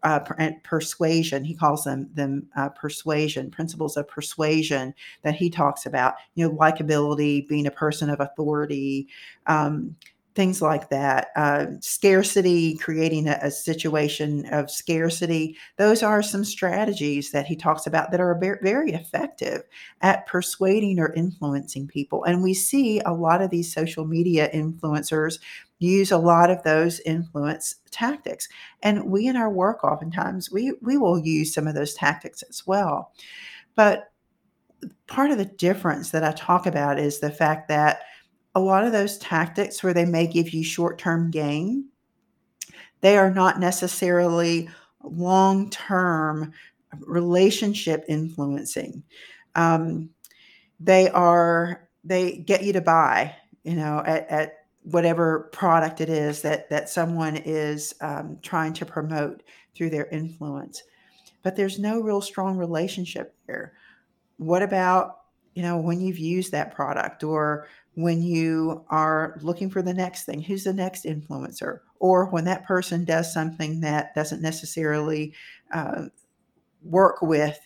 uh, 0.05 0.19
persuasion. 0.63 1.43
He 1.43 1.55
calls 1.55 1.83
them 1.83 2.07
them 2.13 2.47
uh, 2.55 2.69
persuasion 2.69 3.49
principles 3.49 3.97
of 3.97 4.07
persuasion 4.07 4.93
that 5.23 5.35
he 5.35 5.49
talks 5.49 5.87
about. 5.87 6.13
You 6.35 6.47
know, 6.47 6.55
likability, 6.55 7.47
being 7.47 7.65
a 7.65 7.71
person 7.71 8.11
of 8.11 8.19
authority, 8.19 9.07
um, 9.47 9.95
things 10.35 10.61
like 10.61 10.89
that. 10.89 11.29
Uh, 11.35 11.67
scarcity, 11.79 12.75
creating 12.75 13.27
a, 13.27 13.39
a, 13.41 13.49
situation 13.49 14.45
of 14.51 14.69
scarcity. 14.69 15.57
Those 15.77 16.03
are 16.03 16.21
some 16.21 16.43
strategies 16.43 17.31
that 17.31 17.45
he 17.45 17.55
talks 17.55 17.87
about 17.87 18.11
that 18.11 18.19
are 18.19 18.37
very 18.61 18.91
effective 18.91 19.63
at 20.01 20.27
persuading 20.27 20.99
or 20.99 21.13
influencing 21.13 21.87
people. 21.87 22.25
And 22.25 22.43
we 22.43 22.53
see 22.53 22.99
a 22.99 23.13
lot 23.13 23.41
of 23.41 23.49
these 23.49 23.73
social 23.73 24.05
media 24.05 24.49
influencers 24.53 25.39
use 25.79 26.11
a 26.11 26.17
lot 26.17 26.49
of 26.49 26.63
those 26.63 26.99
influence 27.01 27.75
tactics. 27.91 28.49
And 28.83 29.05
we 29.05 29.27
in 29.27 29.37
our 29.37 29.49
work 29.49 29.83
oftentimes 29.83 30.51
we 30.51 30.73
we 30.81 30.97
will 30.97 31.19
use 31.19 31.53
some 31.53 31.67
of 31.67 31.75
those 31.75 31.93
tactics 31.93 32.43
as 32.49 32.67
well. 32.67 33.13
But 33.75 34.11
part 35.07 35.31
of 35.31 35.37
the 35.37 35.45
difference 35.45 36.11
that 36.11 36.23
I 36.23 36.31
talk 36.31 36.65
about 36.65 36.99
is 36.99 37.19
the 37.19 37.31
fact 37.31 37.67
that 37.69 38.01
a 38.55 38.59
lot 38.59 38.85
of 38.85 38.91
those 38.91 39.17
tactics 39.17 39.83
where 39.83 39.93
they 39.93 40.05
may 40.05 40.25
give 40.25 40.51
you 40.51 40.63
short-term 40.63 41.29
gain, 41.29 41.89
they 43.01 43.17
are 43.17 43.31
not 43.31 43.59
necessarily 43.59 44.69
long-term 45.03 46.53
relationship 47.01 48.05
influencing. 48.07 49.03
Um, 49.55 50.09
they 50.79 51.09
are 51.09 51.89
they 52.03 52.37
get 52.37 52.63
you 52.63 52.73
to 52.73 52.81
buy, 52.81 53.35
you 53.63 53.75
know, 53.75 54.01
at, 54.05 54.29
at 54.29 54.53
whatever 54.83 55.49
product 55.51 55.99
it 55.99 56.09
is 56.09 56.41
that 56.43 56.69
that 56.69 56.89
someone 56.89 57.37
is 57.37 57.95
um, 58.01 58.37
trying 58.41 58.71
to 58.73 58.85
promote 58.85 59.41
through 59.75 59.89
their 59.89 60.05
influence 60.07 60.83
but 61.45 61.55
there's 61.55 61.79
no 61.79 62.01
real 62.01 62.21
strong 62.21 62.57
relationship 62.57 63.35
there 63.47 63.73
what 64.37 64.61
about 64.61 65.21
you 65.53 65.63
know 65.63 65.77
when 65.77 65.99
you've 65.99 66.19
used 66.19 66.51
that 66.51 66.73
product 66.73 67.23
or 67.23 67.67
when 67.95 68.21
you 68.21 68.85
are 68.89 69.39
looking 69.41 69.69
for 69.69 69.81
the 69.81 69.93
next 69.93 70.25
thing 70.25 70.41
who's 70.41 70.65
the 70.65 70.73
next 70.73 71.05
influencer? 71.05 71.79
Or 71.99 72.25
when 72.29 72.45
that 72.45 72.65
person 72.65 73.05
does 73.05 73.33
something 73.33 73.79
that 73.81 74.13
doesn't 74.13 74.41
necessarily 74.41 75.33
uh, 75.73 76.05
work 76.83 77.21
with 77.21 77.59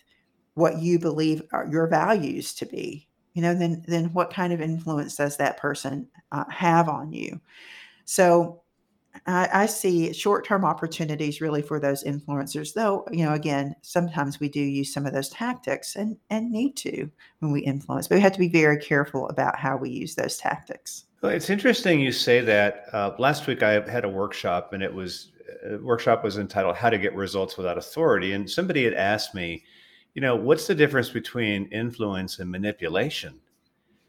what 0.54 0.78
you 0.78 0.98
believe 0.98 1.42
are 1.52 1.66
your 1.66 1.86
values 1.86 2.54
to 2.54 2.66
be 2.66 3.08
you 3.34 3.42
know 3.42 3.54
then 3.54 3.82
then 3.86 4.12
what 4.12 4.32
kind 4.32 4.52
of 4.52 4.60
influence 4.60 5.16
does 5.16 5.36
that 5.36 5.56
person 5.56 6.08
uh, 6.32 6.44
have 6.50 6.88
on 6.88 7.12
you? 7.12 7.40
So 8.04 8.62
I, 9.26 9.48
I 9.52 9.66
see 9.66 10.12
short-term 10.12 10.64
opportunities 10.64 11.40
really 11.40 11.62
for 11.62 11.80
those 11.80 12.04
influencers 12.04 12.74
though 12.74 13.06
you 13.10 13.24
know 13.24 13.32
again 13.32 13.74
sometimes 13.82 14.40
we 14.40 14.48
do 14.48 14.60
use 14.60 14.92
some 14.92 15.06
of 15.06 15.12
those 15.12 15.28
tactics 15.30 15.96
and 15.96 16.16
and 16.30 16.50
need 16.50 16.76
to 16.78 17.10
when 17.40 17.50
we 17.50 17.60
influence 17.60 18.08
but 18.08 18.16
we 18.16 18.20
have 18.20 18.32
to 18.32 18.38
be 18.38 18.48
very 18.48 18.78
careful 18.78 19.28
about 19.28 19.58
how 19.58 19.76
we 19.76 19.90
use 19.90 20.14
those 20.14 20.36
tactics 20.36 21.04
well, 21.22 21.32
it's 21.32 21.50
interesting 21.50 22.00
you 22.00 22.12
say 22.12 22.40
that 22.40 22.84
uh, 22.92 23.12
last 23.18 23.46
week 23.46 23.62
i 23.62 23.72
had 23.90 24.04
a 24.04 24.08
workshop 24.08 24.72
and 24.72 24.82
it 24.82 24.92
was 24.92 25.32
uh, 25.66 25.78
workshop 25.78 26.22
was 26.22 26.38
entitled 26.38 26.76
how 26.76 26.88
to 26.88 26.98
get 26.98 27.14
results 27.14 27.56
without 27.56 27.76
authority 27.76 28.32
and 28.32 28.48
somebody 28.48 28.84
had 28.84 28.94
asked 28.94 29.34
me 29.34 29.62
you 30.14 30.22
know, 30.22 30.34
what's 30.34 30.66
the 30.66 30.74
difference 30.74 31.10
between 31.10 31.66
influence 31.66 32.38
and 32.38 32.50
manipulation? 32.50 33.40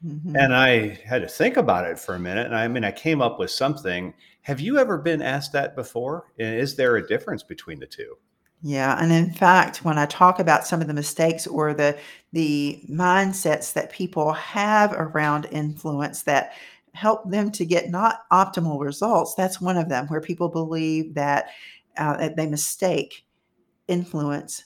Mm-hmm. 0.05 0.35
And 0.35 0.55
I 0.55 0.99
had 1.05 1.21
to 1.21 1.27
think 1.27 1.57
about 1.57 1.85
it 1.85 1.99
for 1.99 2.15
a 2.15 2.19
minute. 2.19 2.47
And 2.47 2.55
I 2.55 2.67
mean, 2.67 2.83
I 2.83 2.91
came 2.91 3.21
up 3.21 3.37
with 3.37 3.51
something. 3.51 4.13
Have 4.41 4.59
you 4.59 4.79
ever 4.79 4.97
been 4.97 5.21
asked 5.21 5.53
that 5.53 5.75
before? 5.75 6.31
And 6.39 6.55
is 6.55 6.75
there 6.75 6.95
a 6.95 7.07
difference 7.07 7.43
between 7.43 7.79
the 7.79 7.85
two? 7.85 8.17
Yeah, 8.63 8.97
and 9.01 9.11
in 9.11 9.33
fact, 9.33 9.83
when 9.83 9.97
I 9.97 10.05
talk 10.05 10.39
about 10.39 10.67
some 10.67 10.81
of 10.81 10.87
the 10.87 10.93
mistakes 10.93 11.47
or 11.47 11.73
the 11.73 11.97
the 12.31 12.83
mindsets 12.89 13.73
that 13.73 13.91
people 13.91 14.33
have 14.33 14.93
around 14.93 15.47
influence 15.51 16.23
that 16.23 16.53
help 16.93 17.29
them 17.29 17.51
to 17.51 17.65
get 17.65 17.89
not 17.89 18.29
optimal 18.31 18.79
results, 18.79 19.33
that's 19.35 19.61
one 19.61 19.77
of 19.77 19.89
them 19.89 20.07
where 20.07 20.21
people 20.21 20.49
believe 20.49 21.15
that 21.15 21.49
uh, 21.97 22.29
they 22.35 22.47
mistake 22.47 23.25
influence 23.87 24.65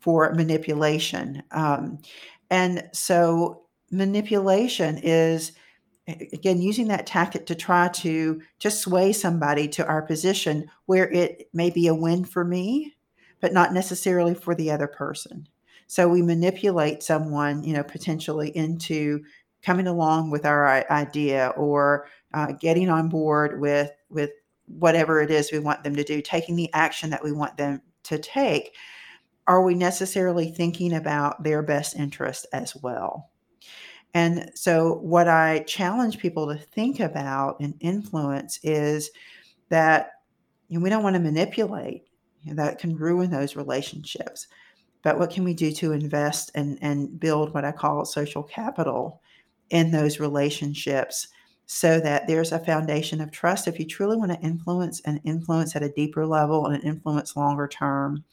for 0.00 0.32
manipulation. 0.34 1.42
Um, 1.52 1.98
and 2.50 2.88
so 2.92 3.62
manipulation 3.90 4.98
is 5.02 5.52
again 6.08 6.60
using 6.60 6.88
that 6.88 7.06
tactic 7.06 7.46
to 7.46 7.54
try 7.54 7.88
to 7.88 8.40
to 8.58 8.70
sway 8.70 9.12
somebody 9.12 9.66
to 9.68 9.86
our 9.86 10.02
position 10.02 10.70
where 10.86 11.10
it 11.10 11.48
may 11.52 11.70
be 11.70 11.86
a 11.86 11.94
win 11.94 12.24
for 12.24 12.44
me 12.44 12.94
but 13.40 13.52
not 13.52 13.72
necessarily 13.72 14.34
for 14.34 14.54
the 14.54 14.70
other 14.70 14.86
person 14.86 15.48
so 15.86 16.08
we 16.08 16.22
manipulate 16.22 17.02
someone 17.02 17.62
you 17.64 17.72
know 17.72 17.82
potentially 17.82 18.56
into 18.56 19.22
coming 19.62 19.86
along 19.86 20.30
with 20.30 20.46
our 20.46 20.90
idea 20.90 21.52
or 21.56 22.06
uh, 22.34 22.52
getting 22.52 22.88
on 22.88 23.08
board 23.08 23.60
with 23.60 23.90
with 24.08 24.30
whatever 24.66 25.20
it 25.20 25.30
is 25.30 25.50
we 25.50 25.58
want 25.58 25.82
them 25.82 25.96
to 25.96 26.04
do 26.04 26.20
taking 26.20 26.56
the 26.56 26.72
action 26.72 27.10
that 27.10 27.24
we 27.24 27.32
want 27.32 27.56
them 27.56 27.80
to 28.02 28.18
take 28.18 28.74
are 29.46 29.62
we 29.62 29.74
necessarily 29.74 30.50
thinking 30.50 30.92
about 30.92 31.42
their 31.42 31.62
best 31.62 31.94
interest 31.94 32.46
as 32.52 32.74
well? 32.74 33.30
And 34.16 34.50
so, 34.54 34.94
what 35.02 35.28
I 35.28 35.58
challenge 35.64 36.16
people 36.16 36.46
to 36.46 36.56
think 36.56 37.00
about 37.00 37.60
and 37.60 37.74
influence 37.80 38.58
is 38.62 39.10
that 39.68 40.12
you 40.68 40.78
know, 40.78 40.82
we 40.82 40.88
don't 40.88 41.02
want 41.02 41.16
to 41.16 41.20
manipulate, 41.20 42.06
you 42.42 42.54
know, 42.54 42.64
that 42.64 42.78
can 42.78 42.96
ruin 42.96 43.30
those 43.30 43.56
relationships. 43.56 44.46
But 45.02 45.18
what 45.18 45.28
can 45.28 45.44
we 45.44 45.52
do 45.52 45.70
to 45.72 45.92
invest 45.92 46.50
and, 46.54 46.78
and 46.80 47.20
build 47.20 47.52
what 47.52 47.66
I 47.66 47.72
call 47.72 48.06
social 48.06 48.42
capital 48.42 49.20
in 49.68 49.90
those 49.90 50.18
relationships 50.18 51.28
so 51.66 52.00
that 52.00 52.26
there's 52.26 52.52
a 52.52 52.64
foundation 52.64 53.20
of 53.20 53.30
trust? 53.30 53.68
If 53.68 53.78
you 53.78 53.84
truly 53.84 54.16
want 54.16 54.32
to 54.32 54.40
influence 54.40 55.02
and 55.02 55.20
influence 55.24 55.76
at 55.76 55.82
a 55.82 55.92
deeper 55.92 56.24
level 56.24 56.68
and 56.68 56.82
influence 56.82 57.36
longer 57.36 57.68
term, 57.68 58.24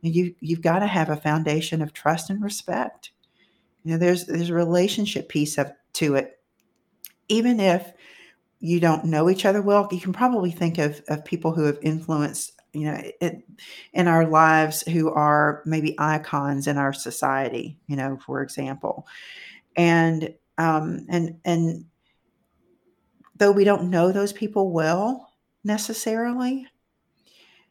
you 0.00 0.34
you've 0.40 0.62
got 0.62 0.80
to 0.80 0.88
have 0.88 1.10
a 1.10 1.16
foundation 1.16 1.80
of 1.80 1.92
trust 1.92 2.28
and 2.28 2.42
respect. 2.42 3.12
You 3.88 3.94
know, 3.94 4.00
there's 4.00 4.26
there's 4.26 4.50
a 4.50 4.54
relationship 4.54 5.30
piece 5.30 5.56
of 5.56 5.72
to 5.94 6.16
it. 6.16 6.38
Even 7.30 7.58
if 7.58 7.90
you 8.60 8.80
don't 8.80 9.06
know 9.06 9.30
each 9.30 9.46
other 9.46 9.62
well, 9.62 9.88
you 9.90 9.98
can 9.98 10.12
probably 10.12 10.50
think 10.50 10.76
of 10.76 11.00
of 11.08 11.24
people 11.24 11.52
who 11.52 11.64
have 11.64 11.78
influenced 11.80 12.52
you 12.74 12.84
know 12.84 13.00
it, 13.22 13.48
in 13.94 14.06
our 14.06 14.26
lives 14.26 14.82
who 14.82 15.10
are 15.10 15.62
maybe 15.64 15.96
icons 15.98 16.66
in 16.66 16.76
our 16.76 16.92
society. 16.92 17.78
You 17.86 17.96
know, 17.96 18.18
for 18.18 18.42
example, 18.42 19.06
and 19.74 20.34
um, 20.58 21.06
and 21.08 21.40
and 21.46 21.86
though 23.36 23.52
we 23.52 23.64
don't 23.64 23.88
know 23.88 24.12
those 24.12 24.34
people 24.34 24.70
well 24.70 25.32
necessarily, 25.64 26.66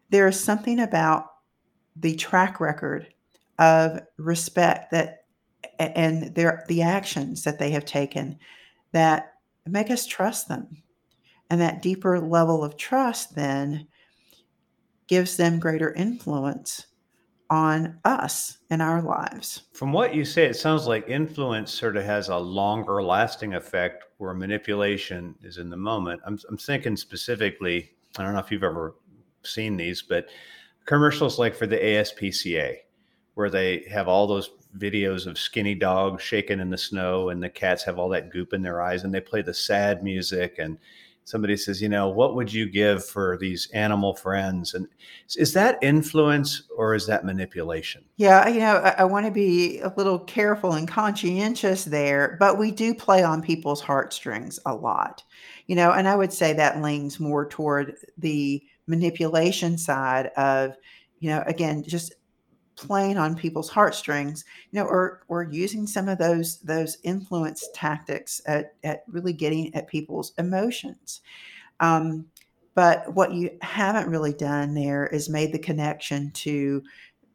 there 0.10 0.28
is 0.28 0.44
something 0.44 0.80
about 0.80 1.28
the 1.96 2.16
track 2.16 2.60
record 2.60 3.06
of 3.60 4.02
respect 4.18 4.90
that 4.90 5.27
and 5.80 6.34
their 6.36 6.64
the 6.68 6.82
actions 6.82 7.44
that 7.44 7.60
they 7.60 7.72
have 7.72 7.86
taken 7.86 8.38
that 8.92 9.34
make 9.66 9.92
us 9.92 10.06
trust 10.06 10.48
them 10.48 10.84
and 11.50 11.62
that 11.62 11.82
deeper 11.82 12.20
level 12.20 12.64
of 12.64 12.78
trust 12.78 13.36
then 13.36 13.88
gives 15.08 15.38
them 15.38 15.60
greater 15.60 15.94
influence 15.94 16.88
on 17.50 17.98
us 18.04 18.58
in 18.70 18.82
our 18.82 19.02
lives. 19.02 19.64
From 19.72 19.94
what 19.94 20.14
you 20.14 20.26
say, 20.26 20.46
it 20.46 20.56
sounds 20.56 20.86
like 20.86 21.08
influence 21.08 21.74
sort 21.74 21.96
of 21.96 22.04
has 22.04 22.28
a 22.28 22.38
longer 22.38 23.02
lasting 23.02 23.54
effect 23.54 24.04
where 24.18 24.34
manipulation 24.34 25.34
is 25.42 25.58
in 25.58 25.70
the 25.70 25.78
moment. 25.78 26.20
I'm, 26.26 26.38
I'm 26.50 26.58
thinking 26.58 26.98
specifically 26.98 27.92
I 28.18 28.24
don't 28.24 28.34
know 28.34 28.40
if 28.40 28.52
you've 28.52 28.64
ever 28.64 28.96
seen 29.44 29.78
these, 29.78 30.02
but 30.02 30.28
commercials 30.86 31.40
like 31.40 31.56
for 31.56 31.68
the 31.68 31.78
ASPCA, 31.78 32.78
where 33.36 33.50
they 33.50 33.86
have 33.90 34.08
all 34.08 34.28
those 34.28 34.50
videos 34.78 35.28
of 35.28 35.38
skinny 35.38 35.76
dogs 35.76 36.24
shaking 36.24 36.60
in 36.60 36.70
the 36.70 36.78
snow 36.78 37.30
and 37.30 37.42
the 37.42 37.50
cats 37.50 37.84
have 37.84 38.00
all 38.00 38.10
that 38.10 38.32
goop 38.32 38.54
in 38.54 38.62
their 38.62 38.82
eyes 38.82 39.04
and 39.04 39.14
they 39.14 39.22
play 39.22 39.42
the 39.42 39.54
sad 39.54 40.04
music 40.04 40.56
and 40.60 40.78
somebody 41.28 41.58
says, 41.58 41.82
you 41.82 41.90
know, 41.90 42.08
what 42.08 42.36
would 42.36 42.52
you 42.52 42.66
give 42.66 43.06
for 43.06 43.38
these 43.38 43.70
animal 43.74 44.16
friends? 44.16 44.74
And 44.74 44.88
is 45.36 45.52
that 45.54 45.78
influence 45.82 46.64
or 46.78 46.96
is 46.96 47.06
that 47.08 47.26
manipulation? 47.26 48.02
Yeah, 48.16 48.48
you 48.48 48.62
know, 48.62 48.78
I, 48.78 48.96
I 49.00 49.04
want 49.04 49.26
to 49.26 49.32
be 49.32 49.80
a 49.82 49.94
little 49.98 50.20
careful 50.20 50.74
and 50.74 50.88
conscientious 50.88 51.84
there, 51.84 52.38
but 52.40 52.58
we 52.58 52.72
do 52.72 52.96
play 52.96 53.24
on 53.24 53.42
people's 53.42 53.82
heartstrings 53.82 54.58
a 54.66 54.74
lot, 54.74 55.22
you 55.66 55.76
know, 55.76 55.92
and 55.92 56.08
I 56.08 56.16
would 56.16 56.32
say 56.32 56.54
that 56.54 56.82
leans 56.82 57.20
more 57.20 57.46
toward 57.46 57.98
the 58.18 58.64
manipulation 58.88 59.78
side 59.78 60.28
of, 60.38 60.78
you 61.20 61.30
know, 61.30 61.44
again, 61.46 61.84
just 61.84 62.16
playing 62.78 63.18
on 63.18 63.36
people's 63.36 63.70
heartstrings, 63.70 64.46
you 64.72 64.80
know, 64.80 64.86
or 64.86 65.24
or 65.28 65.44
using 65.44 65.86
some 65.86 66.08
of 66.08 66.18
those 66.18 66.60
those 66.60 66.98
influence 67.04 67.68
tactics 67.74 68.42
at, 68.46 68.76
at 68.84 69.04
really 69.08 69.34
getting 69.34 69.74
at 69.76 69.88
people's 69.88 70.34
emotions. 70.38 71.22
Um, 71.80 72.28
but 72.76 73.14
what 73.14 73.34
you 73.34 73.58
haven't 73.62 74.10
really 74.10 74.34
done 74.34 74.76
there 74.76 75.08
is 75.08 75.30
made 75.30 75.52
the 75.52 75.60
connection 75.60 76.32
to 76.32 76.84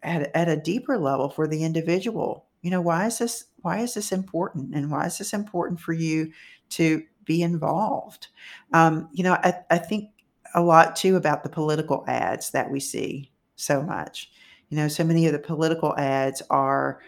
at, 0.02 0.30
at 0.34 0.48
a 0.48 0.56
deeper 0.56 0.96
level 0.96 1.28
for 1.28 1.48
the 1.48 1.64
individual. 1.64 2.46
You 2.62 2.70
know, 2.70 2.80
why 2.80 3.06
is 3.06 3.18
this 3.18 3.46
why 3.62 3.80
is 3.80 3.94
this 3.94 4.12
important? 4.12 4.74
And 4.74 4.90
why 4.90 5.06
is 5.06 5.18
this 5.18 5.32
important 5.32 5.80
for 5.80 5.92
you 5.92 6.32
to 6.70 7.02
be 7.24 7.42
involved? 7.42 8.28
Um, 8.72 9.08
you 9.12 9.24
know, 9.24 9.34
I, 9.34 9.54
I 9.70 9.78
think 9.78 10.10
a 10.54 10.62
lot 10.62 10.94
too 10.94 11.16
about 11.16 11.42
the 11.42 11.48
political 11.48 12.04
ads 12.06 12.50
that 12.50 12.70
we 12.70 12.78
see 12.78 13.30
so 13.56 13.82
much 13.82 14.30
you 14.72 14.78
know, 14.78 14.88
so 14.88 15.04
many 15.04 15.26
of 15.26 15.34
the 15.34 15.38
political 15.38 15.94
ads 15.98 16.40
are, 16.48 17.02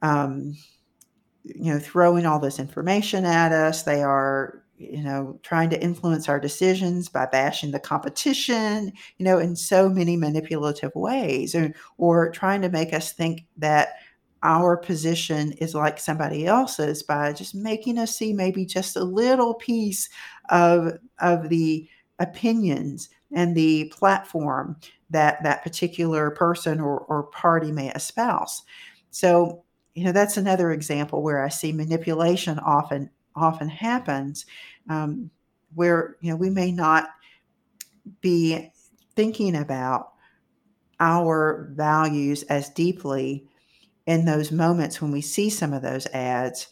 um, 0.00 0.56
you 1.44 1.70
know, 1.70 1.78
throwing 1.78 2.24
all 2.24 2.40
this 2.40 2.58
information 2.58 3.26
at 3.26 3.52
us. 3.52 3.82
They 3.82 4.02
are, 4.02 4.62
you 4.78 5.02
know, 5.02 5.38
trying 5.42 5.68
to 5.70 5.82
influence 5.82 6.26
our 6.26 6.40
decisions 6.40 7.10
by 7.10 7.26
bashing 7.26 7.70
the 7.70 7.78
competition, 7.78 8.94
you 9.18 9.26
know, 9.26 9.38
in 9.38 9.56
so 9.56 9.90
many 9.90 10.16
manipulative 10.16 10.90
ways, 10.94 11.54
or, 11.54 11.74
or 11.98 12.30
trying 12.30 12.62
to 12.62 12.70
make 12.70 12.94
us 12.94 13.12
think 13.12 13.44
that 13.58 13.96
our 14.42 14.74
position 14.74 15.52
is 15.52 15.74
like 15.74 15.98
somebody 15.98 16.46
else's 16.46 17.02
by 17.02 17.34
just 17.34 17.54
making 17.54 17.98
us 17.98 18.16
see 18.16 18.32
maybe 18.32 18.64
just 18.64 18.96
a 18.96 19.04
little 19.04 19.52
piece 19.52 20.08
of 20.48 20.98
of 21.18 21.50
the 21.50 21.86
opinions 22.18 23.08
and 23.32 23.54
the 23.54 23.92
platform 23.94 24.76
that 25.10 25.42
that 25.42 25.62
particular 25.62 26.30
person 26.30 26.80
or, 26.80 27.00
or 27.00 27.24
party 27.24 27.70
may 27.70 27.90
espouse. 27.92 28.62
So, 29.10 29.64
you 29.94 30.04
know, 30.04 30.12
that's 30.12 30.36
another 30.36 30.72
example 30.72 31.22
where 31.22 31.44
I 31.44 31.48
see 31.48 31.72
manipulation 31.72 32.58
often 32.58 33.10
often 33.34 33.68
happens, 33.68 34.46
um, 34.88 35.30
where 35.74 36.16
you 36.20 36.30
know 36.30 36.36
we 36.36 36.50
may 36.50 36.72
not 36.72 37.08
be 38.20 38.70
thinking 39.14 39.56
about 39.56 40.12
our 41.00 41.68
values 41.72 42.42
as 42.44 42.70
deeply 42.70 43.46
in 44.06 44.24
those 44.24 44.52
moments 44.52 45.02
when 45.02 45.10
we 45.10 45.20
see 45.20 45.50
some 45.50 45.72
of 45.72 45.82
those 45.82 46.06
ads 46.08 46.68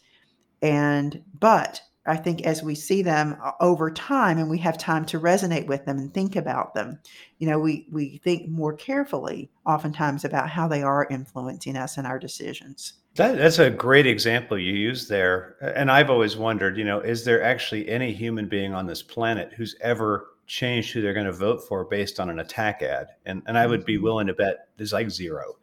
and 0.63 1.23
but 1.41 1.81
I 2.07 2.17
think 2.17 2.43
as 2.43 2.63
we 2.63 2.75
see 2.75 3.03
them 3.03 3.37
uh, 3.43 3.53
over 3.61 3.91
time 3.91 4.39
and 4.39 4.51
we 4.51 4.59
have 4.59 4.77
time 4.77 5.07
to 5.07 5.21
resonate 5.21 5.67
with 5.67 5.87
them 5.87 5.99
and 5.99 6.13
think 6.13 6.37
about 6.37 6.75
them, 6.75 6.99
you 7.39 7.49
know, 7.49 7.59
we, 7.59 7.87
we 7.91 8.21
think 8.23 8.49
more 8.49 8.75
carefully 8.75 9.51
oftentimes 9.65 10.25
about 10.25 10.51
how 10.51 10.69
they 10.69 10.83
are 10.83 11.07
influencing 11.11 11.77
us 11.77 11.97
and 11.97 12.07
our 12.07 12.19
decisions. 12.19 12.95
That, 13.15 13.39
that's 13.39 13.59
a 13.59 13.71
great 13.71 14.07
example 14.07 14.59
you 14.59 14.75
use 14.75 15.09
there. 15.09 15.57
And 15.61 15.91
I've 15.91 16.11
always 16.11 16.37
wondered, 16.37 16.77
you 16.77 16.85
know, 16.85 17.01
is 17.01 17.25
there 17.25 17.43
actually 17.43 17.89
any 17.89 18.13
human 18.13 18.49
being 18.49 18.75
on 18.75 18.87
this 18.87 19.03
planet 19.03 19.53
who's 19.57 19.77
ever 19.81 20.27
changed 20.47 20.93
who 20.93 21.01
they're 21.01 21.15
going 21.15 21.27
to 21.27 21.33
vote 21.33 21.63
for 21.67 21.85
based 21.85 22.21
on 22.21 22.29
an 22.29 22.41
attack 22.41 22.83
ad? 22.83 23.09
And, 23.25 23.43
and 23.47 23.57
I 23.57 23.67
would 23.67 23.85
be 23.85 23.95
mm-hmm. 23.95 24.05
willing 24.05 24.27
to 24.27 24.35
bet 24.35 24.69
there's 24.77 24.93
like 24.93 25.11
zero 25.11 25.57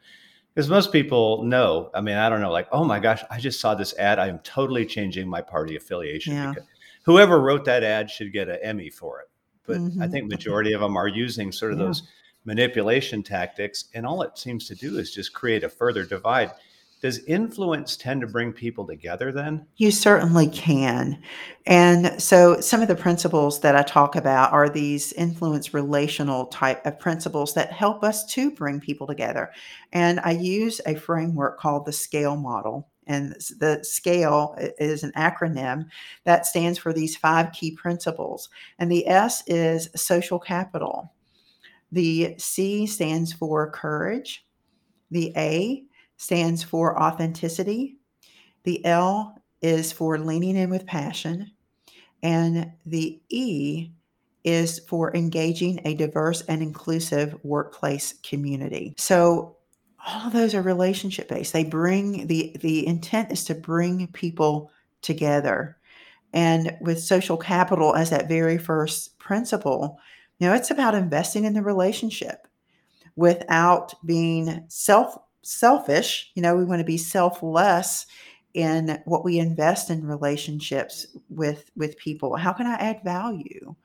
because 0.53 0.69
most 0.69 0.91
people 0.91 1.43
know 1.43 1.89
i 1.93 2.01
mean 2.01 2.17
i 2.17 2.29
don't 2.29 2.41
know 2.41 2.51
like 2.51 2.67
oh 2.71 2.83
my 2.83 2.99
gosh 2.99 3.23
i 3.29 3.39
just 3.39 3.59
saw 3.59 3.73
this 3.73 3.97
ad 3.97 4.19
i 4.19 4.27
am 4.27 4.39
totally 4.39 4.85
changing 4.85 5.27
my 5.27 5.41
party 5.41 5.75
affiliation 5.75 6.33
yeah. 6.33 6.53
whoever 7.03 7.39
wrote 7.39 7.65
that 7.65 7.83
ad 7.83 8.09
should 8.09 8.31
get 8.33 8.49
an 8.49 8.57
emmy 8.61 8.89
for 8.89 9.21
it 9.21 9.29
but 9.65 9.77
mm-hmm. 9.77 10.01
i 10.01 10.07
think 10.07 10.29
majority 10.29 10.73
of 10.73 10.81
them 10.81 10.97
are 10.97 11.07
using 11.07 11.51
sort 11.51 11.71
of 11.71 11.79
yeah. 11.79 11.85
those 11.85 12.03
manipulation 12.45 13.21
tactics 13.21 13.85
and 13.93 14.05
all 14.05 14.21
it 14.21 14.37
seems 14.37 14.67
to 14.67 14.75
do 14.75 14.97
is 14.97 15.13
just 15.13 15.33
create 15.33 15.63
a 15.63 15.69
further 15.69 16.03
divide 16.03 16.51
does 17.01 17.19
influence 17.25 17.97
tend 17.97 18.21
to 18.21 18.27
bring 18.27 18.53
people 18.53 18.85
together 18.85 19.31
then? 19.31 19.65
You 19.77 19.89
certainly 19.89 20.47
can. 20.47 21.21
And 21.65 22.21
so 22.21 22.61
some 22.61 22.81
of 22.81 22.87
the 22.87 22.95
principles 22.95 23.59
that 23.61 23.75
I 23.75 23.81
talk 23.81 24.15
about 24.15 24.53
are 24.53 24.69
these 24.69 25.11
influence 25.13 25.73
relational 25.73 26.45
type 26.45 26.85
of 26.85 26.99
principles 26.99 27.55
that 27.55 27.71
help 27.71 28.03
us 28.03 28.23
to 28.33 28.51
bring 28.51 28.79
people 28.79 29.07
together. 29.07 29.51
And 29.91 30.19
I 30.19 30.31
use 30.31 30.79
a 30.85 30.95
framework 30.95 31.59
called 31.59 31.85
the 31.85 31.91
scale 31.91 32.35
model. 32.35 32.87
And 33.07 33.33
the 33.59 33.79
scale 33.81 34.55
is 34.77 35.03
an 35.03 35.11
acronym 35.17 35.87
that 36.23 36.45
stands 36.45 36.77
for 36.77 36.93
these 36.93 37.17
five 37.17 37.51
key 37.51 37.71
principles. 37.71 38.49
And 38.77 38.91
the 38.91 39.07
S 39.07 39.43
is 39.47 39.89
social 39.95 40.39
capital. 40.39 41.11
The 41.91 42.35
C 42.37 42.85
stands 42.85 43.33
for 43.33 43.71
courage. 43.71 44.45
The 45.09 45.33
A 45.35 45.83
stands 46.21 46.61
for 46.61 47.01
authenticity. 47.01 47.97
The 48.61 48.85
L 48.85 49.41
is 49.63 49.91
for 49.91 50.19
leaning 50.19 50.55
in 50.55 50.69
with 50.69 50.85
passion. 50.85 51.51
And 52.21 52.71
the 52.85 53.19
E 53.29 53.89
is 54.43 54.77
for 54.87 55.15
engaging 55.15 55.81
a 55.83 55.95
diverse 55.95 56.41
and 56.43 56.61
inclusive 56.61 57.35
workplace 57.43 58.13
community. 58.21 58.93
So 58.99 59.57
all 60.05 60.27
of 60.27 60.33
those 60.33 60.53
are 60.53 60.61
relationship 60.61 61.27
based. 61.27 61.53
They 61.53 61.63
bring 61.63 62.27
the 62.27 62.55
the 62.59 62.85
intent 62.85 63.31
is 63.31 63.43
to 63.45 63.55
bring 63.55 64.05
people 64.09 64.71
together. 65.01 65.77
And 66.33 66.77
with 66.81 67.01
social 67.01 67.35
capital 67.35 67.95
as 67.95 68.11
that 68.11 68.29
very 68.29 68.59
first 68.59 69.17
principle, 69.17 69.97
you 70.37 70.47
know, 70.47 70.53
it's 70.53 70.69
about 70.69 70.93
investing 70.93 71.45
in 71.45 71.55
the 71.55 71.63
relationship 71.63 72.47
without 73.15 73.95
being 74.05 74.65
self 74.67 75.17
selfish. 75.43 76.31
You 76.35 76.41
know, 76.41 76.55
we 76.55 76.65
want 76.65 76.79
to 76.79 76.85
be 76.85 76.97
selfless 76.97 78.05
in 78.53 79.01
what 79.05 79.23
we 79.23 79.39
invest 79.39 79.89
in 79.89 80.05
relationships 80.05 81.07
with 81.29 81.69
with 81.75 81.97
people. 81.97 82.35
How 82.35 82.53
can 82.53 82.67
I 82.67 82.75
add 82.75 83.03
value? 83.03 83.75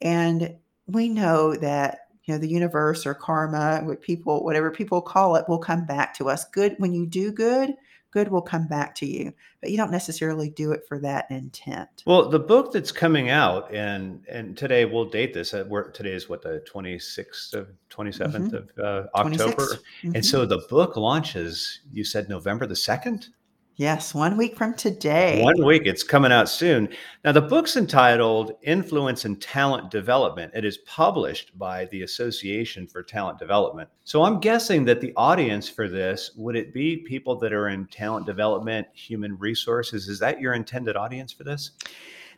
And 0.00 0.56
we 0.86 1.08
know 1.08 1.54
that 1.56 2.08
you 2.24 2.34
know 2.34 2.38
the 2.38 2.48
universe 2.48 3.06
or 3.06 3.14
karma, 3.14 3.80
what 3.84 4.00
people, 4.00 4.44
whatever 4.44 4.70
people 4.70 5.00
call 5.00 5.36
it, 5.36 5.48
will 5.48 5.58
come 5.58 5.86
back 5.86 6.14
to 6.14 6.28
us. 6.28 6.44
Good 6.50 6.76
when 6.78 6.92
you 6.92 7.06
do 7.06 7.32
good, 7.32 7.74
good 8.12 8.28
will 8.28 8.42
come 8.42 8.66
back 8.66 8.94
to 8.94 9.06
you 9.06 9.32
but 9.60 9.70
you 9.70 9.76
don't 9.76 9.90
necessarily 9.90 10.50
do 10.50 10.72
it 10.72 10.82
for 10.86 10.98
that 10.98 11.28
intent 11.30 12.02
well 12.06 12.28
the 12.28 12.38
book 12.38 12.72
that's 12.72 12.92
coming 12.92 13.30
out 13.30 13.72
and 13.74 14.24
and 14.28 14.56
today 14.56 14.84
we'll 14.84 15.04
date 15.04 15.34
this 15.34 15.52
uh, 15.54 15.64
we're, 15.68 15.90
today 15.90 16.12
is 16.12 16.28
what 16.28 16.42
the 16.42 16.62
26th 16.72 17.54
of 17.54 17.68
27th 17.90 18.32
mm-hmm. 18.32 18.56
of 18.56 18.70
uh, 18.78 19.08
october 19.16 19.64
mm-hmm. 19.64 20.14
and 20.14 20.24
so 20.24 20.46
the 20.46 20.64
book 20.68 20.96
launches 20.96 21.80
you 21.90 22.04
said 22.04 22.28
november 22.28 22.66
the 22.66 22.74
2nd 22.74 23.28
Yes, 23.76 24.14
one 24.14 24.36
week 24.36 24.54
from 24.54 24.74
today. 24.74 25.40
One 25.42 25.64
week. 25.64 25.82
It's 25.86 26.02
coming 26.02 26.30
out 26.30 26.50
soon. 26.50 26.90
Now, 27.24 27.32
the 27.32 27.40
book's 27.40 27.76
entitled 27.76 28.52
Influence 28.62 29.24
and 29.24 29.40
Talent 29.40 29.90
Development. 29.90 30.52
It 30.54 30.66
is 30.66 30.78
published 30.86 31.58
by 31.58 31.86
the 31.86 32.02
Association 32.02 32.86
for 32.86 33.02
Talent 33.02 33.38
Development. 33.38 33.88
So 34.04 34.24
I'm 34.24 34.40
guessing 34.40 34.84
that 34.84 35.00
the 35.00 35.14
audience 35.16 35.70
for 35.70 35.88
this 35.88 36.32
would 36.36 36.54
it 36.54 36.74
be 36.74 36.98
people 36.98 37.36
that 37.36 37.54
are 37.54 37.70
in 37.70 37.86
talent 37.86 38.26
development, 38.26 38.88
human 38.92 39.38
resources? 39.38 40.06
Is 40.06 40.18
that 40.18 40.38
your 40.38 40.52
intended 40.52 40.94
audience 40.94 41.32
for 41.32 41.44
this? 41.44 41.70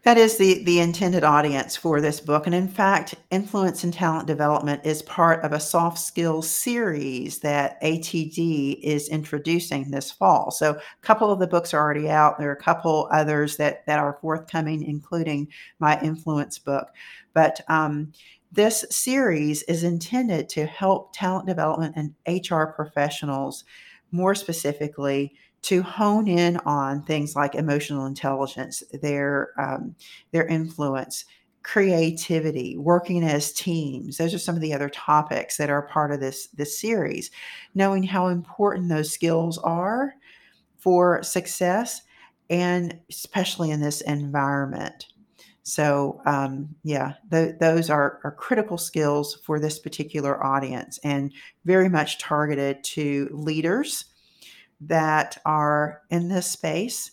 That 0.05 0.19
is 0.19 0.37
the, 0.37 0.62
the 0.64 0.81
intended 0.81 1.25
audience 1.25 1.77
for 1.77 1.99
this 1.99 2.21
book. 2.21 2.45
And 2.45 2.55
in 2.55 2.69
fact, 2.69 3.14
influence 3.31 3.85
and 3.85 3.93
talent 3.93 4.27
development 4.27 4.85
is 4.85 5.01
part 5.01 5.43
of 5.43 5.53
a 5.53 5.61
soft 5.61 5.99
skills 5.99 6.47
series 6.47 7.38
that 7.38 7.81
ATD 7.81 8.81
is 8.83 9.09
introducing 9.09 9.90
this 9.90 10.12
fall. 10.12 10.51
So 10.51 10.73
a 10.73 10.81
couple 11.01 11.33
of 11.33 11.38
the 11.38 11.47
books 11.47 11.73
are 11.73 11.81
already 11.81 12.11
out. 12.11 12.38
There 12.38 12.51
are 12.51 12.55
a 12.55 12.62
couple 12.62 13.09
others 13.12 13.57
that, 13.57 13.87
that 13.87 13.99
are 13.99 14.19
forthcoming, 14.21 14.85
including 14.85 15.49
my 15.79 15.99
influence 16.03 16.59
book. 16.59 16.88
But 17.33 17.62
um, 17.69 18.12
this 18.53 18.85
series 18.90 19.62
is 19.62 19.85
intended 19.85 20.51
to 20.51 20.67
help 20.67 21.14
talent 21.14 21.47
development 21.47 21.97
and 21.97 22.14
HR 22.29 22.67
professionals 22.67 23.64
more 24.12 24.35
specifically 24.35 25.35
to 25.64 25.83
hone 25.83 26.29
in 26.29 26.59
on 26.59 27.03
things 27.03 27.35
like 27.35 27.55
emotional 27.55 28.05
intelligence, 28.07 28.83
their 29.03 29.50
um, 29.59 29.94
their 30.31 30.46
influence, 30.46 31.24
creativity, 31.62 32.77
working 32.77 33.24
as 33.24 33.53
teams. 33.53 34.18
Those 34.18 34.35
are 34.35 34.38
some 34.38 34.55
of 34.55 34.61
the 34.61 34.74
other 34.74 34.90
topics 34.90 35.57
that 35.57 35.70
are 35.70 35.88
part 35.88 36.12
of 36.12 36.20
this 36.20 36.48
this 36.48 36.79
series. 36.79 37.31
Knowing 37.74 38.03
how 38.03 38.29
important 38.29 38.88
those 38.88 39.12
skills 39.12 39.57
are 39.59 40.14
for 40.77 41.22
success, 41.22 42.03
and 42.50 42.98
especially 43.09 43.70
in 43.70 43.81
this 43.81 44.03
environment. 44.03 45.07
So, 45.62 46.20
um, 46.27 46.74
yeah, 46.83 47.14
th- 47.31 47.55
those 47.59 47.88
are, 47.88 48.20
are 48.22 48.33
critical 48.33 48.77
skills 48.77 49.38
for 49.46 49.59
this 49.59 49.79
particular 49.79 50.44
audience 50.44 50.98
and 51.05 51.33
very 51.64 51.88
much 51.88 52.18
targeted 52.18 52.85
to 52.85 53.31
leaders 53.33 54.05
that 54.81 55.39
are 55.45 56.03
in 56.11 56.29
this 56.29 56.47
space 56.47 57.11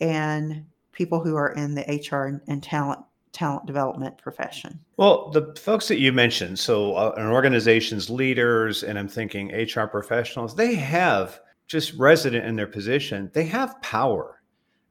and 0.00 0.66
people 0.92 1.20
who 1.22 1.36
are 1.36 1.52
in 1.52 1.74
the 1.74 1.82
HR 1.82 2.42
and 2.46 2.62
talent 2.62 3.00
talent 3.32 3.64
development 3.66 4.18
profession. 4.18 4.78
Well, 4.98 5.30
the 5.30 5.54
folks 5.58 5.88
that 5.88 5.98
you 5.98 6.12
mentioned, 6.12 6.58
so 6.58 6.94
uh, 6.94 7.14
an 7.16 7.28
organization's 7.28 8.10
leaders, 8.10 8.82
and 8.82 8.98
I'm 8.98 9.08
thinking 9.08 9.50
HR 9.52 9.86
professionals, 9.86 10.54
they 10.54 10.74
have 10.74 11.40
just 11.66 11.94
resident 11.94 12.44
in 12.44 12.56
their 12.56 12.66
position, 12.66 13.30
they 13.32 13.46
have 13.46 13.80
power. 13.80 14.42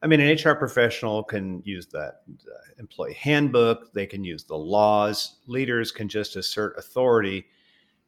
I 0.02 0.08
mean, 0.08 0.20
an 0.20 0.36
HR 0.36 0.56
professional 0.56 1.22
can 1.22 1.62
use 1.64 1.86
that 1.92 2.22
uh, 2.28 2.80
employee 2.80 3.14
handbook, 3.14 3.92
they 3.92 4.06
can 4.06 4.24
use 4.24 4.42
the 4.42 4.56
laws, 4.56 5.36
leaders 5.46 5.92
can 5.92 6.08
just 6.08 6.34
assert 6.34 6.76
authority. 6.76 7.46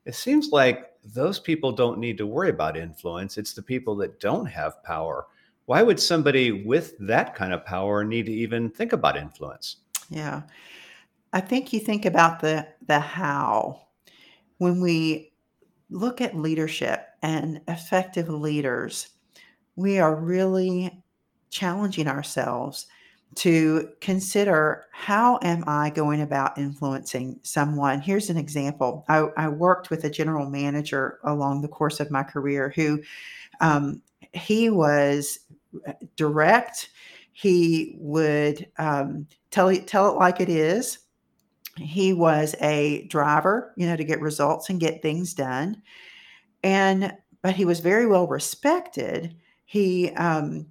It 0.05 0.17
seems 0.17 0.49
like 0.51 0.91
those 1.05 1.39
people 1.39 1.73
don't 1.73 1.99
need 1.99 2.19
to 2.19 2.27
worry 2.27 2.51
about 2.51 2.77
influence. 2.77 3.37
It's 3.37 3.53
the 3.53 3.63
people 3.63 3.95
that 3.97 4.21
don't 4.21 4.47
have 4.47 4.83
power. 4.83 5.27
Why 5.67 5.83
would 5.83 6.01
somebody 6.01 6.65
with 6.65 6.95
that 7.01 7.35
kind 7.35 7.53
of 7.53 7.65
power 7.65 8.05
need 8.05 8.27
to 8.27 8.33
even 8.33 8.71
think 8.71 8.93
about 8.93 9.17
influence? 9.17 9.77
Yeah. 10.11 10.43
I 11.33 11.41
think 11.41 11.73
you 11.73 11.81
think 11.81 12.05
about 12.07 12.41
the 12.41 12.69
the 12.87 13.01
how 13.01 13.81
when 14.59 14.81
we 14.81 15.33
look 15.91 16.21
at 16.21 16.37
leadership 16.37 17.09
and 17.23 17.61
effective 17.69 18.29
leaders, 18.29 19.09
we 19.77 19.99
are 19.99 20.15
really 20.15 21.03
challenging 21.51 22.09
ourselves 22.09 22.87
to 23.37 23.91
consider 24.01 24.87
how 24.93 25.39
am 25.43 25.65
I 25.67 25.91
going 25.91 26.21
about 26.21 26.59
influencing 26.59 27.41
someone? 27.43 28.01
Here's 28.01 28.31
an 28.31 28.37
example. 28.37 29.05
I, 29.09 29.29
I 29.37 29.49
worked 29.49 29.91
with 29.91 30.05
a 30.05 30.11
general 30.11 30.49
manager 30.49 31.19
along 31.25 31.63
the 31.63 31.69
course 31.69 32.01
of 32.01 32.11
my 32.11 32.23
career 32.23 32.73
who 32.75 33.03
um, 33.61 34.03
he 34.33 34.71
was 34.71 35.41
uh, 35.87 35.93
direct. 36.17 36.91
He 37.33 37.97
would 37.99 38.69
um, 38.79 39.27
tell 39.51 39.75
tell 39.75 40.13
it 40.13 40.19
like 40.19 40.41
it 40.41 40.49
is. 40.49 40.99
He 41.77 42.13
was 42.13 42.55
a 42.61 43.07
driver, 43.09 43.73
you 43.77 43.87
know, 43.87 43.97
to 43.97 44.05
get 44.05 44.21
results 44.21 44.71
and 44.71 44.79
get 44.79 45.03
things 45.03 45.35
done. 45.35 45.83
And 46.63 47.13
but 47.43 47.55
he 47.55 47.65
was 47.65 47.81
very 47.81 48.07
well 48.07 48.27
respected. 48.27 49.37
He 49.65 50.11
um, 50.13 50.67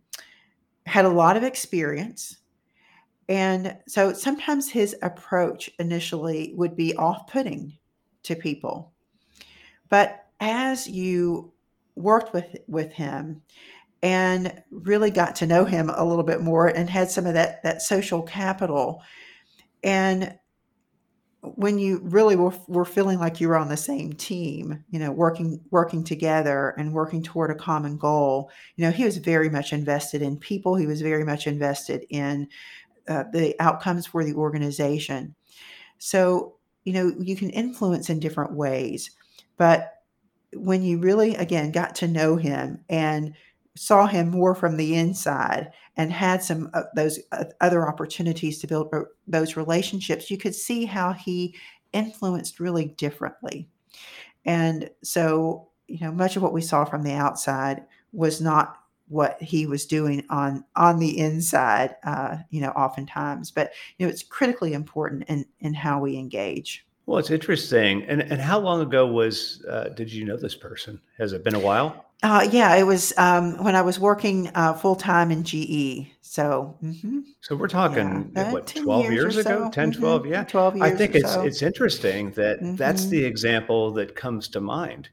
had 0.86 1.06
a 1.06 1.10
lot 1.10 1.38
of 1.38 1.44
experience. 1.44 2.38
And 3.34 3.76
so 3.88 4.14
sometimes 4.14 4.70
his 4.70 4.96
approach 5.02 5.68
initially 5.80 6.54
would 6.56 6.76
be 6.76 6.96
off 6.98 7.26
putting 7.26 7.76
to 8.22 8.36
people. 8.36 8.94
But 9.90 10.28
as 10.40 10.88
you 10.88 11.52
worked 11.96 12.32
with, 12.32 12.56
with 12.68 12.92
him 12.92 13.42
and 14.04 14.62
really 14.70 15.10
got 15.10 15.36
to 15.38 15.48
know 15.48 15.66
him 15.66 15.90
a 15.90 16.06
little 16.06 16.24
bit 16.24 16.42
more 16.42 16.68
and 16.68 16.88
had 16.88 17.10
some 17.10 17.26
of 17.26 17.34
that, 17.34 17.64
that 17.64 17.82
social 17.82 18.22
capital, 18.22 19.02
and 19.84 20.38
when 21.56 21.80
you 21.80 22.02
really 22.04 22.36
were, 22.36 22.54
were 22.68 22.86
feeling 22.86 23.18
like 23.18 23.42
you 23.42 23.50
were 23.50 23.58
on 23.58 23.68
the 23.68 23.76
same 23.76 24.14
team, 24.14 24.84
you 24.92 25.00
know, 25.00 25.12
working 25.12 25.60
working 25.72 26.04
together 26.04 26.74
and 26.78 26.94
working 26.94 27.22
toward 27.22 27.50
a 27.50 27.56
common 27.56 27.98
goal, 27.98 28.50
you 28.76 28.86
know, 28.86 28.92
he 28.92 29.04
was 29.04 29.18
very 29.18 29.50
much 29.50 29.74
invested 29.74 30.22
in 30.22 30.38
people. 30.38 30.76
He 30.76 30.88
was 30.88 31.02
very 31.02 31.26
much 31.26 31.48
invested 31.48 32.06
in 32.10 32.48
uh, 33.08 33.24
the 33.32 33.56
outcomes 33.60 34.06
for 34.06 34.24
the 34.24 34.34
organization. 34.34 35.36
So, 35.98 36.56
you 36.84 36.94
know, 36.94 37.14
you 37.20 37.36
can 37.36 37.50
influence 37.50 38.10
in 38.10 38.20
different 38.20 38.54
ways, 38.54 39.12
but 39.58 40.04
when 40.56 40.84
you 40.84 41.00
really 41.00 41.36
again 41.36 41.72
got 41.72 41.96
to 41.96 42.08
know 42.08 42.36
him 42.36 42.80
and 42.90 43.34
saw 43.76 44.06
him 44.06 44.30
more 44.30 44.54
from 44.54 44.78
the 44.78 44.96
inside 44.96 45.72
and 45.98 46.12
had 46.12 46.44
some 46.44 46.70
of 46.74 46.86
those 46.96 47.20
other 47.62 47.88
opportunities 47.88 48.60
to 48.60 48.68
build 48.68 48.90
uh, 48.94 49.02
those 49.28 49.58
relationships, 49.58 50.30
you 50.30 50.38
could 50.38 50.56
see 50.56 50.86
how 50.86 51.12
he 51.14 51.56
influenced 51.92 52.60
really 52.60 52.86
differently. 52.86 53.68
And 54.46 54.90
so, 55.04 55.70
you 55.88 56.00
know, 56.00 56.12
much 56.12 56.36
of 56.36 56.44
what 56.44 56.54
we 56.54 56.62
saw 56.62 56.86
from 56.86 57.04
the 57.04 57.14
outside 57.14 57.84
was 58.12 58.42
not 58.42 58.78
what 59.14 59.42
he 59.42 59.66
was 59.66 59.86
doing 59.86 60.26
on 60.30 60.66
on 60.76 61.00
the 61.00 61.18
inside 61.20 61.96
uh, 62.04 62.38
you 62.50 62.60
know 62.60 62.72
oftentimes 62.72 63.52
but 63.52 63.72
you 63.98 64.06
know 64.06 64.10
it's 64.10 64.24
critically 64.24 64.74
important 64.74 65.24
in 65.30 65.46
in 65.60 65.74
how 65.74 66.00
we 66.00 66.18
engage 66.18 66.86
well 67.06 67.20
it's 67.20 67.30
interesting 67.30 68.04
and 68.04 68.22
and 68.22 68.42
how 68.42 68.60
long 68.60 68.82
ago 68.82 69.06
was 69.06 69.64
uh, 69.70 69.90
did 69.90 70.12
you 70.12 70.26
know 70.26 70.36
this 70.36 70.56
person 70.56 71.00
has 71.18 71.32
it 71.32 71.44
been 71.44 71.56
a 71.56 71.60
while 71.60 72.06
uh, 72.24 72.48
yeah, 72.52 72.74
it 72.76 72.84
was 72.84 73.14
um, 73.18 73.62
when 73.62 73.76
I 73.76 73.82
was 73.82 74.00
working 74.00 74.50
uh, 74.56 74.74
full 74.74 74.96
time 74.96 75.30
in 75.30 75.44
GE. 75.44 76.08
So, 76.22 76.78
mm-hmm. 76.82 77.20
so 77.42 77.54
we're 77.58 77.68
talking 77.68 78.32
yeah. 78.34 78.50
what 78.50 78.66
twelve 78.68 79.12
years, 79.12 79.36
years 79.36 79.46
ago, 79.46 79.66
so. 79.66 79.72
10, 79.72 79.92
mm-hmm. 79.92 80.02
12? 80.02 80.26
Yeah, 80.28 80.44
twelve 80.46 80.78
years. 80.78 80.90
I 80.90 80.96
think 80.96 81.16
it's 81.16 81.34
so. 81.34 81.42
it's 81.42 81.62
interesting 81.62 82.32
that 82.32 82.62
mm-hmm. 82.62 82.78
that's 82.78 83.08
the 83.08 83.26
example 83.26 83.92
that 83.92 84.16
comes 84.16 84.48
to 84.50 84.62
mind. 84.62 85.10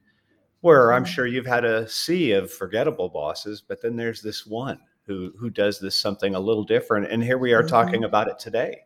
Where 0.60 0.92
I'm 0.92 1.04
mm-hmm. 1.04 1.12
sure 1.12 1.26
you've 1.26 1.46
had 1.46 1.64
a 1.64 1.88
sea 1.88 2.32
of 2.32 2.52
forgettable 2.52 3.08
bosses, 3.08 3.62
but 3.66 3.80
then 3.80 3.96
there's 3.96 4.20
this 4.20 4.46
one 4.46 4.78
who 5.06 5.32
who 5.38 5.50
does 5.50 5.80
this 5.80 5.98
something 5.98 6.34
a 6.34 6.40
little 6.40 6.64
different, 6.64 7.10
and 7.10 7.22
here 7.22 7.38
we 7.38 7.52
are 7.52 7.62
talking 7.62 7.94
mm-hmm. 7.96 8.04
about 8.04 8.28
it 8.28 8.38
today. 8.38 8.82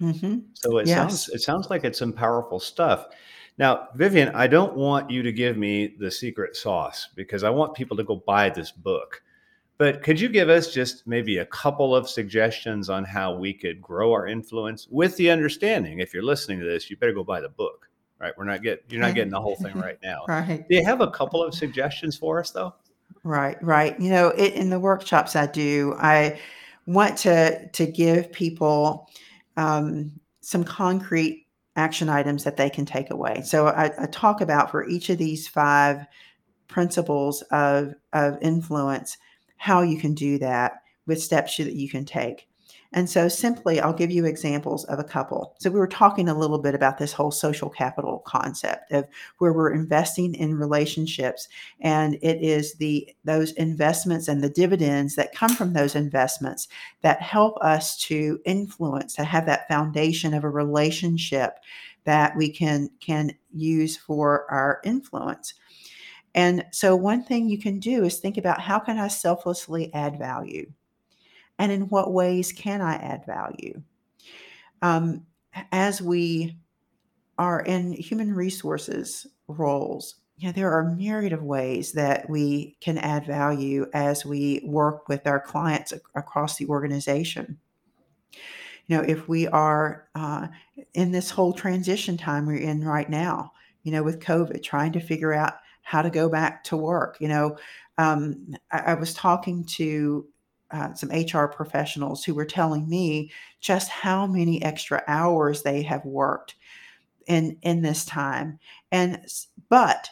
Mm-hmm. 0.00 0.38
So 0.54 0.78
it 0.78 0.86
yes. 0.86 0.96
sounds 0.96 1.28
it 1.30 1.40
sounds 1.40 1.68
like 1.68 1.84
it's 1.84 1.98
some 1.98 2.12
powerful 2.12 2.60
stuff. 2.60 3.06
Now, 3.58 3.88
Vivian, 3.94 4.30
I 4.30 4.46
don't 4.46 4.74
want 4.74 5.10
you 5.10 5.22
to 5.22 5.32
give 5.32 5.58
me 5.58 5.94
the 5.98 6.10
secret 6.10 6.56
sauce 6.56 7.08
because 7.14 7.44
I 7.44 7.50
want 7.50 7.74
people 7.74 7.96
to 7.98 8.04
go 8.04 8.16
buy 8.16 8.48
this 8.48 8.72
book. 8.72 9.22
But 9.76 10.02
could 10.02 10.18
you 10.18 10.30
give 10.30 10.48
us 10.48 10.72
just 10.72 11.06
maybe 11.06 11.38
a 11.38 11.46
couple 11.46 11.94
of 11.94 12.08
suggestions 12.08 12.88
on 12.88 13.04
how 13.04 13.34
we 13.34 13.52
could 13.52 13.82
grow 13.82 14.12
our 14.12 14.26
influence 14.26 14.88
with 14.90 15.14
the 15.16 15.30
understanding 15.30 15.98
if 15.98 16.14
you're 16.14 16.22
listening 16.22 16.58
to 16.60 16.64
this, 16.64 16.88
you 16.88 16.96
better 16.96 17.12
go 17.12 17.24
buy 17.24 17.42
the 17.42 17.50
book. 17.50 17.89
Right? 18.20 18.32
We're 18.36 18.44
not 18.44 18.62
getting 18.62 18.84
you're 18.90 19.00
not 19.00 19.14
getting 19.14 19.30
the 19.30 19.40
whole 19.40 19.56
thing 19.56 19.78
right 19.80 19.98
now. 20.02 20.24
right. 20.28 20.66
Do 20.68 20.76
you 20.76 20.84
have 20.84 21.00
a 21.00 21.10
couple 21.10 21.42
of 21.42 21.54
suggestions 21.54 22.16
for 22.16 22.38
us 22.40 22.50
though? 22.50 22.74
Right, 23.22 23.62
right. 23.62 23.98
You 24.00 24.10
know, 24.10 24.28
it, 24.28 24.54
in 24.54 24.70
the 24.70 24.78
workshops 24.78 25.36
I 25.36 25.46
do, 25.46 25.94
I 25.98 26.38
want 26.86 27.18
to 27.18 27.68
to 27.68 27.86
give 27.86 28.32
people 28.32 29.08
um, 29.56 30.12
some 30.40 30.64
concrete 30.64 31.46
action 31.76 32.08
items 32.08 32.44
that 32.44 32.56
they 32.56 32.68
can 32.68 32.84
take 32.84 33.10
away. 33.10 33.42
So 33.42 33.68
I, 33.68 33.90
I 33.98 34.06
talk 34.06 34.40
about 34.40 34.70
for 34.70 34.86
each 34.86 35.08
of 35.08 35.18
these 35.18 35.48
five 35.48 36.06
principles 36.68 37.42
of, 37.50 37.94
of 38.12 38.38
influence 38.42 39.16
how 39.56 39.82
you 39.82 39.98
can 39.98 40.14
do 40.14 40.38
that 40.38 40.82
with 41.06 41.22
steps 41.22 41.56
that 41.56 41.74
you 41.74 41.88
can 41.88 42.04
take. 42.04 42.48
And 42.92 43.08
so, 43.08 43.28
simply, 43.28 43.78
I'll 43.78 43.92
give 43.92 44.10
you 44.10 44.24
examples 44.24 44.84
of 44.86 44.98
a 44.98 45.04
couple. 45.04 45.54
So, 45.60 45.70
we 45.70 45.78
were 45.78 45.86
talking 45.86 46.28
a 46.28 46.36
little 46.36 46.58
bit 46.58 46.74
about 46.74 46.98
this 46.98 47.12
whole 47.12 47.30
social 47.30 47.70
capital 47.70 48.18
concept 48.26 48.90
of 48.90 49.06
where 49.38 49.52
we're 49.52 49.72
investing 49.72 50.34
in 50.34 50.58
relationships, 50.58 51.48
and 51.80 52.14
it 52.20 52.42
is 52.42 52.74
the 52.74 53.08
those 53.24 53.52
investments 53.52 54.26
and 54.26 54.42
the 54.42 54.50
dividends 54.50 55.14
that 55.14 55.34
come 55.34 55.54
from 55.54 55.72
those 55.72 55.94
investments 55.94 56.66
that 57.02 57.22
help 57.22 57.56
us 57.58 57.96
to 57.98 58.40
influence, 58.44 59.14
to 59.14 59.24
have 59.24 59.46
that 59.46 59.68
foundation 59.68 60.34
of 60.34 60.42
a 60.42 60.50
relationship 60.50 61.58
that 62.04 62.36
we 62.36 62.50
can 62.50 62.90
can 62.98 63.30
use 63.52 63.96
for 63.96 64.50
our 64.50 64.80
influence. 64.84 65.54
And 66.34 66.64
so, 66.72 66.96
one 66.96 67.22
thing 67.22 67.48
you 67.48 67.58
can 67.58 67.78
do 67.78 68.04
is 68.04 68.18
think 68.18 68.36
about 68.36 68.60
how 68.60 68.80
can 68.80 68.98
I 68.98 69.06
selflessly 69.08 69.94
add 69.94 70.18
value 70.18 70.72
and 71.60 71.70
in 71.70 71.82
what 71.88 72.12
ways 72.12 72.52
can 72.52 72.80
I 72.80 72.94
add 72.94 73.26
value? 73.26 73.82
Um, 74.80 75.26
as 75.70 76.00
we 76.00 76.56
are 77.38 77.60
in 77.60 77.92
human 77.92 78.34
resources 78.34 79.26
roles, 79.46 80.16
you 80.38 80.48
know, 80.48 80.52
there 80.52 80.72
are 80.72 80.94
myriad 80.94 81.34
of 81.34 81.42
ways 81.42 81.92
that 81.92 82.30
we 82.30 82.78
can 82.80 82.96
add 82.96 83.26
value 83.26 83.86
as 83.92 84.24
we 84.24 84.62
work 84.64 85.06
with 85.06 85.26
our 85.26 85.38
clients 85.38 85.92
across 86.14 86.56
the 86.56 86.66
organization. 86.66 87.58
You 88.86 88.96
know, 88.96 89.02
if 89.02 89.28
we 89.28 89.46
are 89.46 90.08
uh, 90.14 90.48
in 90.94 91.12
this 91.12 91.28
whole 91.28 91.52
transition 91.52 92.16
time 92.16 92.46
we're 92.46 92.56
in 92.56 92.82
right 92.82 93.10
now, 93.10 93.52
you 93.82 93.92
know, 93.92 94.02
with 94.02 94.20
COVID, 94.20 94.62
trying 94.62 94.92
to 94.92 95.00
figure 95.00 95.34
out 95.34 95.54
how 95.82 96.00
to 96.00 96.08
go 96.08 96.30
back 96.30 96.64
to 96.64 96.76
work, 96.78 97.18
you 97.20 97.28
know, 97.28 97.58
um, 97.98 98.54
I, 98.72 98.78
I 98.78 98.94
was 98.94 99.12
talking 99.12 99.64
to 99.76 100.26
uh, 100.72 100.94
some 100.94 101.10
HR 101.10 101.46
professionals 101.46 102.24
who 102.24 102.34
were 102.34 102.44
telling 102.44 102.88
me 102.88 103.30
just 103.60 103.88
how 103.90 104.26
many 104.26 104.62
extra 104.62 105.02
hours 105.06 105.62
they 105.62 105.82
have 105.82 106.04
worked 106.04 106.54
in 107.26 107.58
in 107.62 107.82
this 107.82 108.04
time, 108.04 108.58
and 108.90 109.20
but 109.68 110.08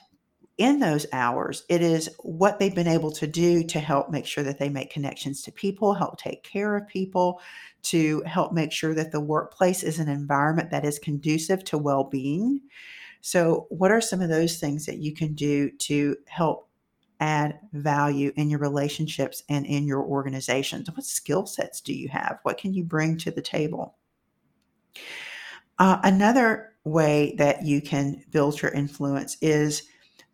in 0.58 0.80
those 0.80 1.06
hours, 1.12 1.64
it 1.68 1.80
is 1.80 2.10
what 2.18 2.58
they've 2.58 2.74
been 2.74 2.88
able 2.88 3.12
to 3.12 3.28
do 3.28 3.62
to 3.62 3.78
help 3.78 4.10
make 4.10 4.26
sure 4.26 4.42
that 4.42 4.58
they 4.58 4.68
make 4.68 4.90
connections 4.90 5.40
to 5.42 5.52
people, 5.52 5.94
help 5.94 6.18
take 6.18 6.42
care 6.42 6.76
of 6.76 6.88
people, 6.88 7.40
to 7.84 8.22
help 8.22 8.52
make 8.52 8.72
sure 8.72 8.92
that 8.92 9.12
the 9.12 9.20
workplace 9.20 9.84
is 9.84 10.00
an 10.00 10.08
environment 10.08 10.72
that 10.72 10.84
is 10.84 10.98
conducive 10.98 11.62
to 11.62 11.78
well 11.78 12.02
being. 12.02 12.60
So, 13.20 13.66
what 13.70 13.92
are 13.92 14.00
some 14.00 14.20
of 14.20 14.28
those 14.28 14.58
things 14.58 14.84
that 14.86 14.98
you 14.98 15.14
can 15.14 15.34
do 15.34 15.70
to 15.70 16.16
help 16.26 16.67
add 17.20 17.58
value 17.72 18.32
in 18.36 18.50
your 18.50 18.60
relationships 18.60 19.42
and 19.48 19.66
in 19.66 19.86
your 19.86 20.02
organizations? 20.02 20.90
What 20.90 21.04
skill 21.04 21.46
sets 21.46 21.80
do 21.80 21.92
you 21.92 22.08
have? 22.08 22.38
What 22.42 22.58
can 22.58 22.74
you 22.74 22.84
bring 22.84 23.16
to 23.18 23.30
the 23.30 23.42
table? 23.42 23.96
Uh, 25.78 25.98
another 26.02 26.72
way 26.84 27.34
that 27.38 27.64
you 27.64 27.80
can 27.80 28.24
build 28.30 28.60
your 28.60 28.72
influence 28.72 29.36
is 29.40 29.84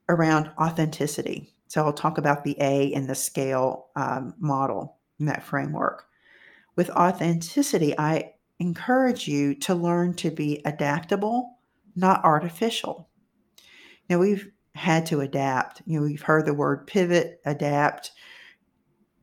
around 0.09 0.51
authenticity. 0.59 1.53
So 1.69 1.85
I'll 1.85 1.93
talk 1.93 2.19
about 2.19 2.45
the 2.45 2.57
A 2.61 2.93
in 2.93 3.07
the 3.07 3.15
scale 3.15 3.87
um, 3.97 4.35
model 4.39 4.99
in 5.19 5.27
that 5.27 5.43
framework. 5.43 6.07
With 6.77 6.91
authenticity, 6.91 7.99
I 7.99 8.35
encourage 8.59 9.27
you 9.27 9.55
to 9.57 9.75
learn 9.75 10.15
to 10.15 10.31
be 10.31 10.61
adaptable, 10.65 11.59
not 11.97 12.25
artificial. 12.25 13.09
Now, 14.09 14.19
we've 14.19 14.51
had 14.75 15.07
to 15.07 15.21
adapt. 15.21 15.83
You 15.87 16.01
know, 16.01 16.07
we've 16.07 16.23
heard 16.23 16.47
the 16.47 16.55
word 16.55 16.87
pivot, 16.87 17.41
adapt 17.45 18.13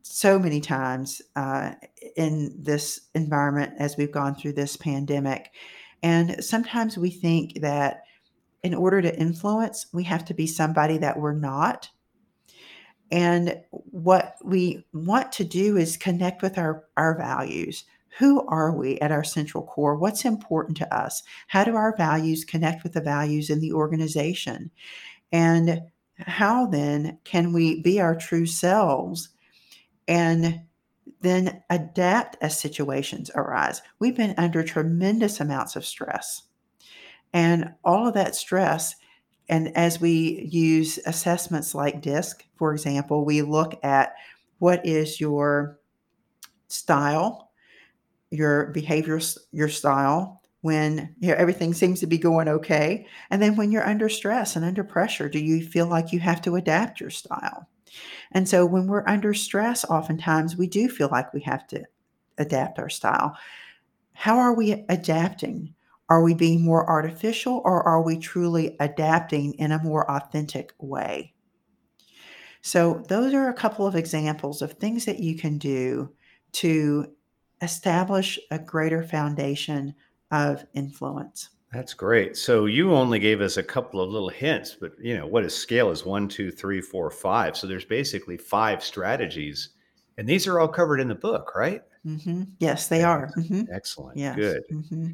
so 0.02 0.38
many 0.38 0.60
times 0.60 1.22
uh, 1.36 1.72
in 2.16 2.56
this 2.60 3.02
environment 3.16 3.74
as 3.78 3.98
we've 3.98 4.12
gone 4.12 4.36
through 4.36 4.54
this 4.54 4.76
pandemic. 4.76 5.52
And 6.04 6.44
sometimes 6.44 6.98
we 6.98 7.10
think 7.10 7.62
that 7.62 8.04
in 8.64 8.74
order 8.74 9.02
to 9.02 9.20
influence, 9.20 9.88
we 9.94 10.04
have 10.04 10.26
to 10.26 10.34
be 10.34 10.48
somebody 10.48 10.98
that 11.00 11.20
we're 11.20 11.34
not. 11.34 11.90
And 13.12 13.62
what 13.72 14.36
we 14.44 14.86
want 14.94 15.32
to 15.34 15.44
do 15.44 15.78
is 15.78 15.98
connect 15.98 16.42
with 16.42 16.58
our, 16.58 16.86
our 16.96 17.18
values. 17.18 17.84
Who 18.20 18.46
are 18.48 18.76
we 18.76 19.00
at 19.00 19.12
our 19.12 19.24
central 19.24 19.66
core? 19.66 19.96
What's 19.96 20.26
important 20.26 20.78
to 20.78 20.96
us? 20.96 21.24
How 21.48 21.64
do 21.64 21.76
our 21.76 21.96
values 21.96 22.44
connect 22.44 22.84
with 22.84 22.94
the 22.94 23.02
values 23.02 23.50
in 23.50 23.60
the 23.60 23.74
organization? 23.74 24.72
And 25.32 25.82
how 26.18 26.68
then 26.68 27.20
can 27.24 27.54
we 27.54 27.82
be 27.82 28.00
our 28.00 28.16
true 28.16 28.46
selves 28.46 29.30
and 30.08 30.62
then 31.22 31.64
adapt 31.70 32.38
as 32.42 32.60
situations 32.60 33.32
arise? 33.36 33.82
We've 34.00 34.16
been 34.16 34.36
under 34.38 34.64
tremendous 34.64 35.40
amounts 35.40 35.76
of 35.76 35.86
stress 35.86 36.44
and 37.34 37.74
all 37.84 38.08
of 38.08 38.14
that 38.16 38.36
stress, 38.36 38.96
and 39.50 39.76
as 39.76 40.00
we 40.00 40.48
use 40.52 41.00
assessments 41.06 41.74
like 41.76 42.02
DISC, 42.02 42.46
for 42.58 42.74
example, 42.74 43.26
we 43.26 43.42
look 43.42 43.80
at 43.84 44.14
what 44.60 44.86
is 44.86 45.20
your 45.20 45.80
style, 46.68 47.52
your 48.30 48.68
behavior, 48.68 49.20
your 49.52 49.70
style 49.70 50.41
when 50.62 51.16
you 51.20 51.30
know, 51.30 51.36
everything 51.36 51.74
seems 51.74 52.00
to 52.00 52.08
be 52.08 52.18
going 52.18 52.48
okay. 52.48 53.06
And 53.30 53.42
then 53.42 53.56
when 53.56 53.72
you're 53.72 53.88
under 53.88 54.10
stress 54.10 54.56
and 54.56 54.64
under 54.64 54.84
pressure, 54.84 55.28
do 55.28 55.40
you 55.40 55.66
feel 55.66 55.88
like 55.88 56.12
you 56.12 56.20
have 56.20 56.42
to 56.44 56.56
adapt 56.56 57.00
your 57.00 57.10
style? 57.10 57.68
And 58.32 58.48
so 58.48 58.66
when 58.66 58.88
we're 58.88 59.08
under 59.08 59.34
stress, 59.34 59.84
oftentimes 59.86 60.56
we 60.56 60.68
do 60.68 60.88
feel 60.88 61.10
like 61.12 61.34
we 61.34 61.42
have 61.42 61.68
to 61.68 61.84
adapt 62.38 62.80
our 62.80 62.90
style. 62.90 63.36
How 64.14 64.38
are 64.38 64.54
we 64.54 64.86
adapting? 64.88 65.74
Are 66.10 66.24
we 66.24 66.34
being 66.34 66.62
more 66.62 66.88
artificial 66.90 67.62
or 67.66 67.84
are 67.84 68.02
we 68.02 68.18
truly 68.18 68.76
adapting 68.80 69.54
in 69.54 69.72
a 69.72 69.82
more 69.84 70.10
authentic 70.10 70.74
way? 70.78 71.34
So, 72.62 73.04
those 73.08 73.34
are 73.34 73.50
a 73.50 73.56
couple 73.56 73.88
of 73.88 73.96
examples 73.96 74.62
of 74.62 74.74
things 74.74 75.06
that 75.06 75.20
you 75.20 75.36
can 75.36 75.58
do 75.58 76.14
to 76.54 77.08
establish 77.62 78.40
a 78.52 78.60
greater 78.60 79.04
foundation 79.04 79.96
of 80.32 80.66
influence. 80.74 81.50
That's 81.74 81.94
great. 81.94 82.36
So 82.36 82.66
you 82.66 82.94
only 82.94 83.18
gave 83.20 83.40
us 83.40 83.56
a 83.58 83.64
couple 83.64 84.02
of 84.02 84.10
little 84.10 84.30
hints, 84.30 84.76
but 84.80 84.92
you 85.00 85.16
know 85.18 85.26
what 85.26 85.46
a 85.46 85.50
scale 85.50 85.90
is 85.92 86.06
one, 86.06 86.28
two, 86.28 86.52
three, 86.52 86.82
four, 86.82 87.10
five. 87.10 87.56
So 87.56 87.66
there's 87.68 87.86
basically 87.86 88.36
five 88.38 88.84
strategies, 88.84 89.70
and 90.18 90.28
these 90.28 90.48
are 90.48 90.60
all 90.60 90.68
covered 90.68 91.00
in 91.00 91.08
the 91.08 91.16
book, 91.16 91.54
right? 91.56 91.82
Mm-hmm. 92.06 92.44
Yes, 92.60 92.88
they 92.88 93.04
are. 93.04 93.32
Mm-hmm. 93.38 93.64
Excellent. 93.74 94.18
Yes. 94.18 94.36
Good. 94.36 94.64
Mm-hmm. 94.72 95.08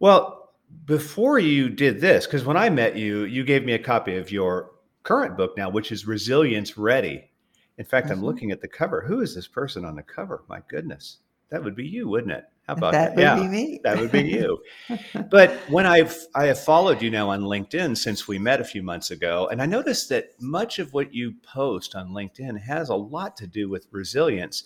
Well, 0.00 0.54
before 0.86 1.38
you 1.38 1.68
did 1.68 2.00
this, 2.00 2.26
because 2.26 2.44
when 2.44 2.56
I 2.56 2.70
met 2.70 2.96
you, 2.96 3.24
you 3.24 3.44
gave 3.44 3.64
me 3.64 3.74
a 3.74 3.78
copy 3.78 4.16
of 4.16 4.32
your 4.32 4.72
current 5.04 5.36
book 5.36 5.56
now, 5.56 5.68
which 5.70 5.92
is 5.92 6.06
Resilience 6.06 6.76
Ready. 6.76 7.30
In 7.78 7.84
fact, 7.84 8.10
I'm 8.10 8.20
Mhm. 8.20 8.24
looking 8.24 8.50
at 8.50 8.60
the 8.60 8.68
cover. 8.68 9.00
Who 9.02 9.20
is 9.20 9.34
this 9.34 9.46
person 9.46 9.84
on 9.84 9.94
the 9.96 10.02
cover? 10.02 10.44
My 10.48 10.60
goodness. 10.68 11.18
That 11.54 11.62
would 11.62 11.76
be 11.76 11.86
you, 11.86 12.08
wouldn't 12.08 12.32
it? 12.32 12.46
How 12.66 12.74
about 12.74 12.90
That 12.90 13.14
that? 13.14 13.14
would 13.14 13.22
yeah, 13.22 13.36
be 13.36 13.48
me. 13.48 13.80
that 13.84 13.96
would 14.00 14.10
be 14.10 14.22
you. 14.22 14.60
But 15.30 15.52
when 15.70 15.86
I've 15.86 16.16
I 16.34 16.46
have 16.46 16.58
followed 16.58 17.00
you 17.00 17.12
now 17.12 17.30
on 17.30 17.42
LinkedIn 17.42 17.96
since 17.96 18.26
we 18.26 18.40
met 18.40 18.60
a 18.60 18.64
few 18.64 18.82
months 18.82 19.12
ago, 19.12 19.46
and 19.52 19.62
I 19.62 19.66
noticed 19.66 20.08
that 20.08 20.30
much 20.40 20.80
of 20.80 20.92
what 20.92 21.14
you 21.14 21.34
post 21.44 21.94
on 21.94 22.08
LinkedIn 22.08 22.60
has 22.62 22.88
a 22.88 22.96
lot 22.96 23.36
to 23.36 23.46
do 23.46 23.68
with 23.68 23.86
resilience. 23.92 24.64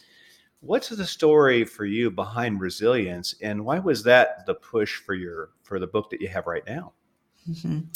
What's 0.60 0.88
the 0.88 1.04
story 1.04 1.66
for 1.66 1.84
you 1.84 2.10
behind 2.10 2.62
resilience, 2.62 3.34
and 3.42 3.66
why 3.66 3.80
was 3.80 4.02
that 4.04 4.46
the 4.46 4.54
push 4.54 4.96
for 4.96 5.12
your 5.12 5.50
for 5.62 5.78
the 5.78 5.86
book 5.86 6.08
that 6.08 6.22
you 6.22 6.28
have 6.28 6.46
right 6.46 6.64
now? 6.66 6.94
Mhm. 7.50 7.88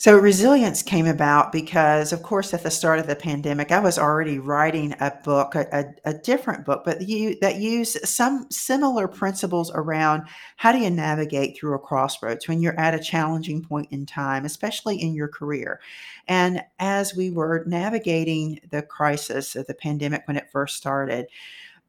So, 0.00 0.16
resilience 0.16 0.80
came 0.80 1.08
about 1.08 1.50
because, 1.50 2.12
of 2.12 2.22
course, 2.22 2.54
at 2.54 2.62
the 2.62 2.70
start 2.70 3.00
of 3.00 3.08
the 3.08 3.16
pandemic, 3.16 3.72
I 3.72 3.80
was 3.80 3.98
already 3.98 4.38
writing 4.38 4.94
a 5.00 5.12
book, 5.24 5.56
a, 5.56 5.66
a, 5.72 6.10
a 6.10 6.14
different 6.14 6.64
book, 6.64 6.82
but 6.84 7.08
you, 7.08 7.36
that 7.40 7.56
used 7.56 8.06
some 8.06 8.46
similar 8.48 9.08
principles 9.08 9.72
around 9.74 10.22
how 10.56 10.70
do 10.70 10.78
you 10.78 10.88
navigate 10.88 11.58
through 11.58 11.74
a 11.74 11.80
crossroads 11.80 12.46
when 12.46 12.62
you're 12.62 12.78
at 12.78 12.94
a 12.94 13.02
challenging 13.02 13.60
point 13.60 13.88
in 13.90 14.06
time, 14.06 14.44
especially 14.44 15.02
in 15.02 15.14
your 15.14 15.26
career. 15.26 15.80
And 16.28 16.62
as 16.78 17.16
we 17.16 17.32
were 17.32 17.64
navigating 17.66 18.60
the 18.70 18.82
crisis 18.82 19.56
of 19.56 19.66
the 19.66 19.74
pandemic 19.74 20.22
when 20.28 20.36
it 20.36 20.48
first 20.52 20.76
started, 20.76 21.26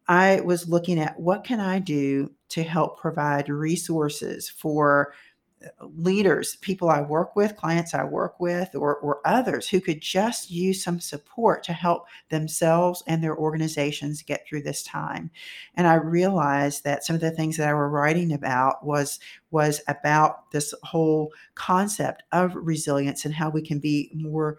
I 0.07 0.41
was 0.41 0.67
looking 0.67 0.97
at 0.97 1.19
what 1.19 1.43
can 1.43 1.59
I 1.59 1.77
do 1.77 2.31
to 2.49 2.63
help 2.63 2.99
provide 2.99 3.47
resources 3.49 4.49
for 4.49 5.13
Uh, 5.61 5.85
leaders, 5.97 6.55
people 6.57 6.89
I 6.89 7.01
work 7.01 7.35
with, 7.35 7.57
clients 7.57 7.93
I 7.93 8.03
work 8.03 8.39
with, 8.39 8.75
or, 8.75 8.95
or 8.97 9.19
others 9.25 9.67
who 9.67 9.81
could 9.81 9.99
just 9.99 10.49
use 10.49 10.83
some 10.83 10.99
support 10.99 11.63
to 11.63 11.73
help 11.73 12.05
themselves 12.29 13.03
and 13.07 13.21
their 13.21 13.37
organizations 13.37 14.21
get 14.21 14.47
through 14.47 14.61
this 14.63 14.83
time. 14.83 15.29
And 15.75 15.85
I 15.85 15.95
realized 15.95 16.83
that 16.85 17.03
some 17.03 17.15
of 17.15 17.21
the 17.21 17.31
things 17.31 17.57
that 17.57 17.67
I 17.67 17.73
were 17.73 17.89
writing 17.89 18.33
about 18.33 18.85
was 18.85 19.19
was 19.51 19.81
about 19.87 20.49
this 20.51 20.73
whole 20.83 21.33
concept 21.55 22.23
of 22.31 22.55
resilience 22.55 23.25
and 23.25 23.33
how 23.33 23.49
we 23.49 23.61
can 23.61 23.79
be 23.79 24.11
more 24.13 24.57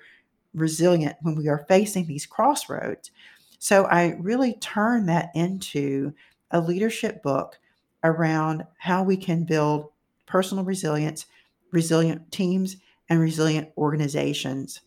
resilient 0.54 1.16
when 1.22 1.36
we 1.36 1.48
are 1.48 1.64
facing 1.68 2.06
these 2.06 2.26
crossroads. 2.26 3.10
So 3.58 3.84
I 3.84 4.16
really 4.18 4.54
turned 4.54 5.08
that 5.08 5.30
into 5.34 6.12
a 6.50 6.60
leadership 6.60 7.22
book 7.22 7.58
around 8.02 8.66
how 8.78 9.02
we 9.02 9.16
can 9.16 9.44
build 9.44 9.90
personal 10.30 10.62
resilience, 10.62 11.26
resilient 11.72 12.30
teams, 12.30 12.76
and 13.08 13.18
resilient 13.20 13.68
organizations 13.76 14.80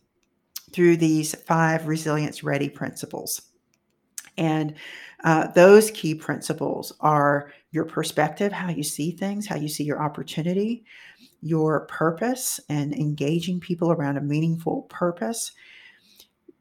through 0.72 0.96
these 0.96 1.36
five 1.36 1.86
resilience 1.86 2.46
ready 2.46 2.70
principles. 2.70 3.42
And 4.38 4.76
uh, 5.26 5.48
those 5.48 5.92
key 5.92 6.16
principles 6.16 6.94
are 7.02 7.52
your 7.72 7.84
perspective, 7.84 8.54
how 8.54 8.70
you 8.70 8.84
see 8.84 9.12
things, 9.12 9.46
how 9.46 9.58
you 9.58 9.68
see 9.68 9.84
your 9.84 10.02
opportunity, 10.02 10.86
your 11.42 11.82
purpose, 11.88 12.62
and 12.70 12.94
engaging 12.94 13.60
people 13.60 13.92
around 13.92 14.16
a 14.16 14.22
meaningful 14.22 14.84
purpose, 14.84 15.52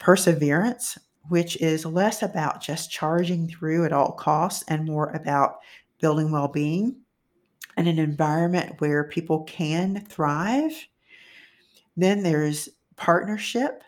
perseverance, 0.00 0.98
which 1.28 1.56
is 1.58 1.86
less 1.86 2.22
about 2.22 2.60
just 2.60 2.90
charging 2.90 3.46
through 3.46 3.84
at 3.84 3.92
all 3.92 4.10
costs 4.10 4.64
and 4.66 4.84
more 4.84 5.10
about 5.10 5.58
building 6.00 6.32
well 6.32 6.48
being 6.48 6.96
and 7.76 7.88
an 7.88 7.98
environment 7.98 8.80
where 8.80 9.04
people 9.04 9.44
can 9.44 10.04
thrive. 10.08 10.72
Then 11.96 12.22
there's 12.22 12.68
partnership, 12.96 13.82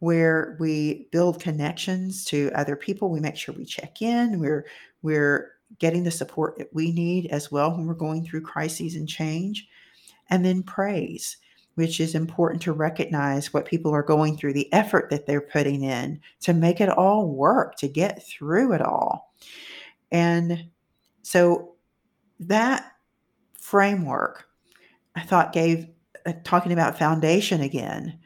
where 0.00 0.56
we 0.60 1.08
build 1.10 1.40
connections 1.40 2.24
to 2.26 2.50
other 2.54 2.76
people. 2.76 3.10
We 3.10 3.20
make 3.20 3.36
sure 3.36 3.54
we 3.54 3.64
check 3.64 4.00
in. 4.02 4.38
We're 4.38 4.66
we're 5.02 5.52
getting 5.78 6.04
the 6.04 6.10
support 6.10 6.56
that 6.58 6.72
we 6.72 6.92
need 6.92 7.26
as 7.26 7.52
well 7.52 7.72
when 7.72 7.86
we're 7.86 7.94
going 7.94 8.24
through 8.24 8.40
crises 8.40 8.94
and 8.94 9.08
change. 9.08 9.68
And 10.30 10.44
then 10.44 10.62
praise, 10.62 11.36
which 11.74 12.00
is 12.00 12.14
important 12.14 12.62
to 12.62 12.72
recognize 12.72 13.52
what 13.52 13.66
people 13.66 13.92
are 13.92 14.02
going 14.02 14.36
through, 14.36 14.54
the 14.54 14.72
effort 14.72 15.10
that 15.10 15.26
they're 15.26 15.40
putting 15.40 15.82
in 15.82 16.20
to 16.40 16.54
make 16.54 16.80
it 16.80 16.88
all 16.88 17.28
work, 17.28 17.76
to 17.76 17.88
get 17.88 18.26
through 18.26 18.72
it 18.72 18.80
all. 18.80 19.34
And 20.10 20.66
so 21.22 21.74
that 22.40 22.92
framework, 23.70 24.46
I 25.14 25.20
thought, 25.22 25.52
gave 25.52 25.88
uh, 26.24 26.32
talking 26.44 26.72
about 26.72 26.98
foundation 26.98 27.60
again, 27.60 28.18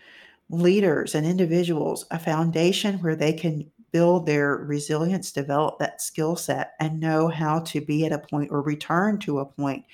leaders 0.51 1.15
and 1.15 1.27
individuals 1.27 2.07
a 2.11 2.19
foundation 2.19 2.99
where 2.99 3.17
they 3.17 3.33
can 3.33 3.71
build 3.91 4.25
their 4.25 4.57
resilience, 4.57 5.33
develop 5.33 5.79
that 5.79 6.01
skill 6.01 6.37
set, 6.37 6.73
and 6.81 7.01
know 7.01 7.29
how 7.29 7.61
to 7.61 7.81
be 7.81 8.07
at 8.07 8.13
a 8.13 8.19
point 8.19 8.51
or 8.53 8.63
return 8.63 9.19
to 9.19 9.41
a 9.41 9.47
point 9.47 9.85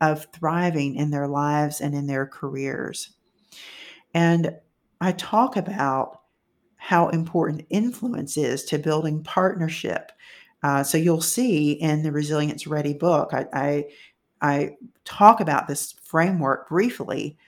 of 0.00 0.26
thriving 0.32 0.94
in 0.94 1.10
their 1.10 1.28
lives 1.28 1.80
and 1.80 1.94
in 1.94 2.06
their 2.06 2.26
careers. 2.26 3.14
And 4.14 4.56
I 5.00 5.12
talk 5.12 5.56
about 5.56 6.20
how 6.76 7.08
important 7.08 7.66
influence 7.70 8.36
is 8.36 8.64
to 8.64 8.78
building 8.78 9.22
partnership. 9.22 10.12
Uh, 10.62 10.82
so 10.82 10.96
you'll 10.96 11.20
see 11.20 11.72
in 11.72 12.02
the 12.02 12.12
Resilience 12.12 12.66
Ready 12.66 12.94
book, 12.94 13.30
I, 13.32 13.46
I, 13.52 13.84
I 14.42 14.76
talk 15.04 15.40
about 15.40 15.68
this 15.68 15.92
framework 16.02 16.68
briefly 16.68 17.38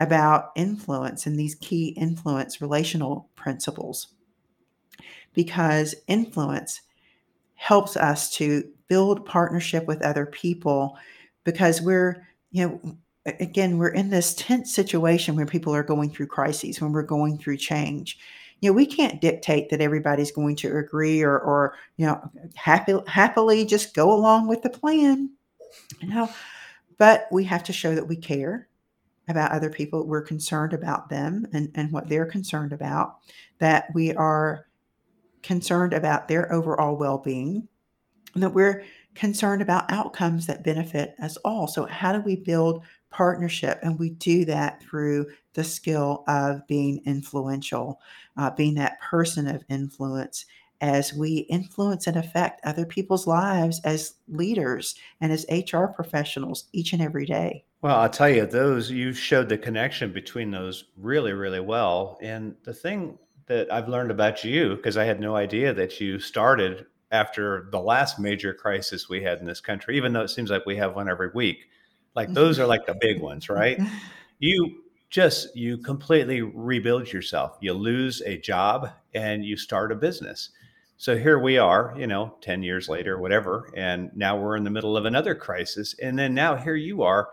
about 0.00 0.50
influence 0.56 1.26
and 1.26 1.38
these 1.38 1.54
key 1.54 1.88
influence 1.90 2.60
relational 2.60 3.28
principles 3.36 4.08
because 5.34 5.94
influence 6.08 6.80
helps 7.54 7.96
us 7.96 8.34
to 8.34 8.68
build 8.88 9.24
partnership 9.26 9.86
with 9.86 10.02
other 10.02 10.26
people 10.26 10.96
because 11.44 11.80
we're, 11.80 12.26
you 12.50 12.66
know, 12.66 12.96
again, 13.26 13.78
we're 13.78 13.88
in 13.88 14.10
this 14.10 14.34
tense 14.34 14.74
situation 14.74 15.36
where 15.36 15.46
people 15.46 15.74
are 15.74 15.82
going 15.82 16.10
through 16.10 16.26
crises, 16.26 16.80
when 16.80 16.92
we're 16.92 17.02
going 17.02 17.38
through 17.38 17.58
change. 17.58 18.18
You 18.60 18.70
know, 18.70 18.74
we 18.74 18.86
can't 18.86 19.20
dictate 19.20 19.70
that 19.70 19.80
everybody's 19.80 20.32
going 20.32 20.56
to 20.56 20.76
agree 20.78 21.22
or, 21.22 21.38
or 21.38 21.76
you 21.96 22.06
know, 22.06 22.30
happy, 22.54 22.94
happily 23.06 23.64
just 23.64 23.94
go 23.94 24.12
along 24.12 24.48
with 24.48 24.62
the 24.62 24.70
plan. 24.70 25.30
You 26.00 26.08
know, 26.08 26.30
but 26.98 27.26
we 27.30 27.44
have 27.44 27.64
to 27.64 27.72
show 27.72 27.94
that 27.94 28.08
we 28.08 28.16
care 28.16 28.68
about 29.28 29.52
other 29.52 29.70
people. 29.70 30.06
We're 30.06 30.22
concerned 30.22 30.72
about 30.72 31.08
them 31.08 31.46
and, 31.52 31.70
and 31.74 31.92
what 31.92 32.08
they're 32.08 32.26
concerned 32.26 32.72
about, 32.72 33.18
that 33.58 33.86
we 33.94 34.14
are 34.14 34.66
concerned 35.42 35.92
about 35.92 36.28
their 36.28 36.52
overall 36.52 36.96
well 36.96 37.18
being, 37.18 37.68
and 38.34 38.42
that 38.42 38.54
we're 38.54 38.84
concerned 39.14 39.62
about 39.62 39.90
outcomes 39.90 40.46
that 40.46 40.64
benefit 40.64 41.14
us 41.20 41.36
all. 41.38 41.66
So, 41.66 41.86
how 41.86 42.12
do 42.12 42.20
we 42.20 42.36
build 42.36 42.84
partnership? 43.10 43.78
And 43.82 43.98
we 43.98 44.10
do 44.10 44.44
that 44.46 44.82
through 44.82 45.26
the 45.54 45.64
skill 45.64 46.24
of 46.28 46.66
being 46.66 47.02
influential, 47.06 48.00
uh, 48.36 48.50
being 48.50 48.74
that 48.74 49.00
person 49.00 49.48
of 49.48 49.64
influence 49.68 50.46
as 50.80 51.12
we 51.12 51.38
influence 51.50 52.06
and 52.06 52.16
affect 52.16 52.64
other 52.64 52.86
people's 52.86 53.26
lives 53.26 53.80
as 53.84 54.14
leaders 54.28 54.94
and 55.20 55.32
as 55.32 55.46
HR 55.50 55.86
professionals 55.86 56.68
each 56.72 56.92
and 56.92 57.02
every 57.02 57.26
day. 57.26 57.64
Well, 57.82 57.96
I'll 57.96 58.10
tell 58.10 58.28
you, 58.28 58.46
those 58.46 58.90
you 58.90 59.12
showed 59.12 59.48
the 59.48 59.58
connection 59.58 60.12
between 60.12 60.50
those 60.50 60.84
really, 60.96 61.32
really 61.32 61.60
well. 61.60 62.18
And 62.20 62.54
the 62.64 62.74
thing 62.74 63.18
that 63.46 63.72
I've 63.72 63.88
learned 63.88 64.10
about 64.10 64.44
you, 64.44 64.76
because 64.76 64.96
I 64.96 65.04
had 65.04 65.20
no 65.20 65.34
idea 65.34 65.72
that 65.74 66.00
you 66.00 66.18
started 66.18 66.86
after 67.10 67.68
the 67.72 67.80
last 67.80 68.18
major 68.18 68.54
crisis 68.54 69.08
we 69.08 69.22
had 69.22 69.38
in 69.38 69.46
this 69.46 69.60
country, 69.60 69.96
even 69.96 70.12
though 70.12 70.20
it 70.22 70.28
seems 70.28 70.50
like 70.50 70.66
we 70.66 70.76
have 70.76 70.94
one 70.94 71.08
every 71.08 71.30
week. 71.34 71.66
Like 72.14 72.32
those 72.32 72.58
are 72.58 72.66
like 72.66 72.86
the 72.86 72.96
big 73.00 73.20
ones, 73.20 73.48
right? 73.48 73.78
You 74.42 74.84
just 75.10 75.54
you 75.54 75.76
completely 75.76 76.40
rebuild 76.40 77.12
yourself. 77.12 77.58
You 77.60 77.74
lose 77.74 78.22
a 78.22 78.38
job 78.38 78.88
and 79.12 79.44
you 79.44 79.54
start 79.54 79.92
a 79.92 79.94
business. 79.94 80.48
So 81.00 81.16
here 81.16 81.38
we 81.38 81.56
are, 81.56 81.94
you 81.96 82.06
know, 82.06 82.34
10 82.42 82.62
years 82.62 82.86
later, 82.86 83.18
whatever, 83.18 83.70
and 83.74 84.10
now 84.14 84.38
we're 84.38 84.58
in 84.58 84.64
the 84.64 84.68
middle 84.68 84.98
of 84.98 85.06
another 85.06 85.34
crisis. 85.34 85.94
And 86.02 86.18
then 86.18 86.34
now 86.34 86.56
here 86.56 86.74
you 86.74 87.02
are 87.04 87.30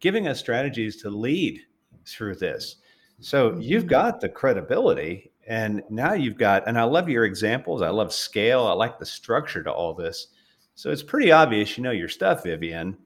giving 0.00 0.26
us 0.26 0.38
strategies 0.38 0.96
to 1.02 1.10
lead 1.10 1.60
through 2.06 2.36
this. 2.36 2.76
So 3.20 3.58
you've 3.60 3.82
mm-hmm. 3.82 3.90
got 3.90 4.22
the 4.22 4.30
credibility 4.30 5.32
and 5.46 5.82
now 5.90 6.14
you've 6.14 6.38
got, 6.38 6.66
and 6.66 6.78
I 6.78 6.84
love 6.84 7.10
your 7.10 7.26
examples. 7.26 7.82
I 7.82 7.90
love 7.90 8.10
scale. 8.10 8.66
I 8.66 8.72
like 8.72 8.98
the 8.98 9.04
structure 9.04 9.62
to 9.64 9.70
all 9.70 9.92
this. 9.92 10.28
So 10.74 10.90
it's 10.90 11.02
pretty 11.02 11.30
obvious 11.30 11.76
you 11.76 11.82
know 11.82 11.90
your 11.90 12.08
stuff, 12.08 12.44
Vivian. 12.44 12.96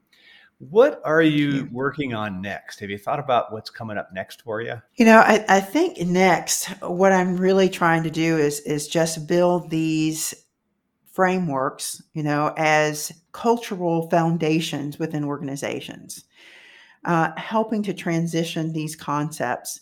What 0.59 1.01
are 1.05 1.23
you 1.23 1.69
working 1.73 2.15
on 2.15 2.41
next? 2.41 2.81
Have 2.81 2.91
you 2.91 2.99
thought 2.99 3.19
about 3.19 3.53
what's 3.53 3.71
coming 3.71 3.99
up 3.99 4.13
next 4.13 4.43
for 4.43 4.61
you? 4.61 4.81
You 4.95 5.05
know, 5.05 5.19
I, 5.19 5.45
I 5.49 5.61
think 5.61 5.99
next, 5.99 6.67
what 6.81 7.13
I'm 7.13 7.37
really 7.37 7.69
trying 7.69 8.03
to 8.05 8.11
do 8.11 8.39
is 8.39 8.61
is 8.61 8.89
just 8.89 9.27
build 9.27 9.71
these 9.71 10.35
frameworks, 11.13 12.03
you 12.13 12.23
know, 12.23 12.53
as 12.57 13.13
cultural 13.33 14.09
foundations 14.11 14.99
within 14.99 15.25
organizations, 15.25 16.25
uh, 17.05 17.31
helping 17.37 17.83
to 17.85 17.95
transition 17.95 18.73
these 18.73 18.97
concepts 18.97 19.81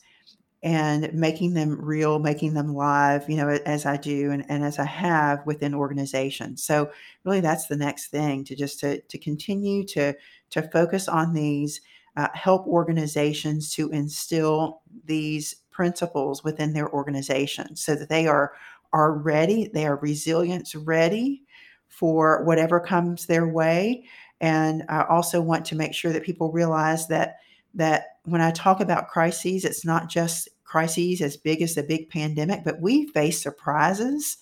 and 0.62 1.12
making 1.12 1.54
them 1.54 1.76
real, 1.80 2.20
making 2.20 2.54
them 2.54 2.74
live, 2.74 3.28
you 3.28 3.36
know, 3.36 3.48
as 3.48 3.84
I 3.84 3.96
do 3.96 4.30
and, 4.30 4.44
and 4.48 4.64
as 4.64 4.78
I 4.78 4.84
have 4.84 5.44
within 5.44 5.74
organizations. 5.74 6.62
So 6.62 6.90
really 7.24 7.40
that's 7.40 7.66
the 7.66 7.76
next 7.76 8.08
thing 8.08 8.44
to 8.44 8.54
just 8.54 8.78
to, 8.80 9.00
to 9.00 9.18
continue 9.18 9.84
to, 9.86 10.14
to 10.50 10.62
focus 10.62 11.08
on 11.08 11.34
these, 11.34 11.80
uh, 12.16 12.28
help 12.34 12.66
organizations 12.66 13.74
to 13.74 13.90
instill 13.90 14.82
these 15.04 15.56
principles 15.70 16.44
within 16.44 16.74
their 16.74 16.90
organizations 16.90 17.82
so 17.82 17.94
that 17.96 18.08
they 18.08 18.26
are, 18.28 18.52
are 18.92 19.12
ready, 19.14 19.68
they 19.72 19.86
are 19.86 19.96
resilience 19.96 20.74
ready 20.74 21.42
for 21.88 22.44
whatever 22.44 22.78
comes 22.78 23.26
their 23.26 23.48
way. 23.48 24.04
And 24.40 24.84
I 24.88 25.04
also 25.04 25.40
want 25.40 25.64
to 25.66 25.76
make 25.76 25.94
sure 25.94 26.12
that 26.12 26.22
people 26.22 26.52
realize 26.52 27.08
that 27.08 27.38
that 27.74 28.11
when 28.24 28.40
I 28.40 28.50
talk 28.50 28.80
about 28.80 29.08
crises, 29.08 29.64
it's 29.64 29.84
not 29.84 30.08
just 30.08 30.48
crises 30.64 31.20
as 31.20 31.36
big 31.36 31.60
as 31.60 31.74
the 31.74 31.82
big 31.82 32.08
pandemic, 32.08 32.64
but 32.64 32.80
we 32.80 33.08
face 33.08 33.42
surprises 33.42 34.38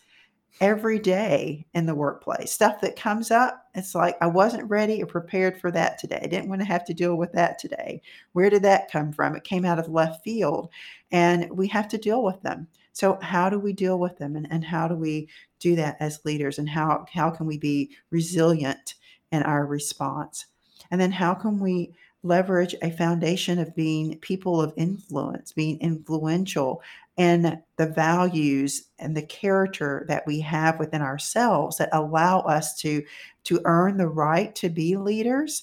every 0.61 0.99
day 0.99 1.67
in 1.75 1.87
the 1.87 1.95
workplace. 1.95 2.53
Stuff 2.53 2.81
that 2.83 2.97
comes 2.97 3.31
up, 3.31 3.69
it's 3.75 3.95
like 3.95 4.17
I 4.21 4.27
wasn't 4.27 4.69
ready 4.69 5.03
or 5.03 5.07
prepared 5.07 5.59
for 5.59 5.71
that 5.71 5.99
today. 5.99 6.21
I 6.23 6.27
didn't 6.27 6.49
want 6.49 6.61
to 6.61 6.67
have 6.67 6.85
to 6.87 6.95
deal 6.95 7.17
with 7.17 7.33
that 7.33 7.59
today. 7.59 8.03
Where 8.33 8.51
did 8.51 8.63
that 8.63 8.91
come 8.91 9.13
from? 9.13 9.35
It 9.35 9.45
came 9.45 9.65
out 9.65 9.79
of 9.79 9.89
left 9.89 10.23
field, 10.23 10.69
and 11.11 11.51
we 11.51 11.67
have 11.69 11.89
to 11.89 11.99
deal 11.99 12.23
with 12.23 12.41
them. 12.43 12.69
So, 12.93 13.19
how 13.23 13.49
do 13.49 13.59
we 13.59 13.73
deal 13.73 13.99
with 13.99 14.19
them, 14.19 14.37
and, 14.37 14.47
and 14.51 14.65
how 14.65 14.89
do 14.89 14.97
we 14.97 15.29
do 15.59 15.77
that 15.77 15.97
as 16.01 16.25
leaders, 16.25 16.59
and 16.59 16.69
how 16.69 17.07
how 17.13 17.31
can 17.31 17.47
we 17.47 17.57
be 17.57 17.91
resilient 18.11 18.95
in 19.33 19.43
our 19.43 19.65
response? 19.65 20.47
And 20.91 21.01
then, 21.01 21.13
how 21.13 21.35
can 21.35 21.59
we 21.59 21.95
leverage 22.23 22.75
a 22.83 22.91
foundation 22.91 23.59
of 23.59 23.75
being 23.75 24.19
people 24.19 24.61
of 24.61 24.75
influence, 24.77 25.53
being 25.53 25.81
influential, 25.81 26.83
and 27.17 27.61
the 27.77 27.87
values 27.87 28.89
and 28.99 29.17
the 29.17 29.23
character 29.23 30.05
that 30.09 30.27
we 30.27 30.41
have 30.41 30.79
within 30.79 31.03
ourselves 31.03 31.77
that 31.79 31.91
allow 31.93 32.41
us 32.41 32.75
to 32.77 33.03
to 33.45 33.61
earn 33.65 33.97
the 33.97 34.09
right 34.09 34.55
to 34.55 34.69
be 34.69 34.97
leaders 34.97 35.63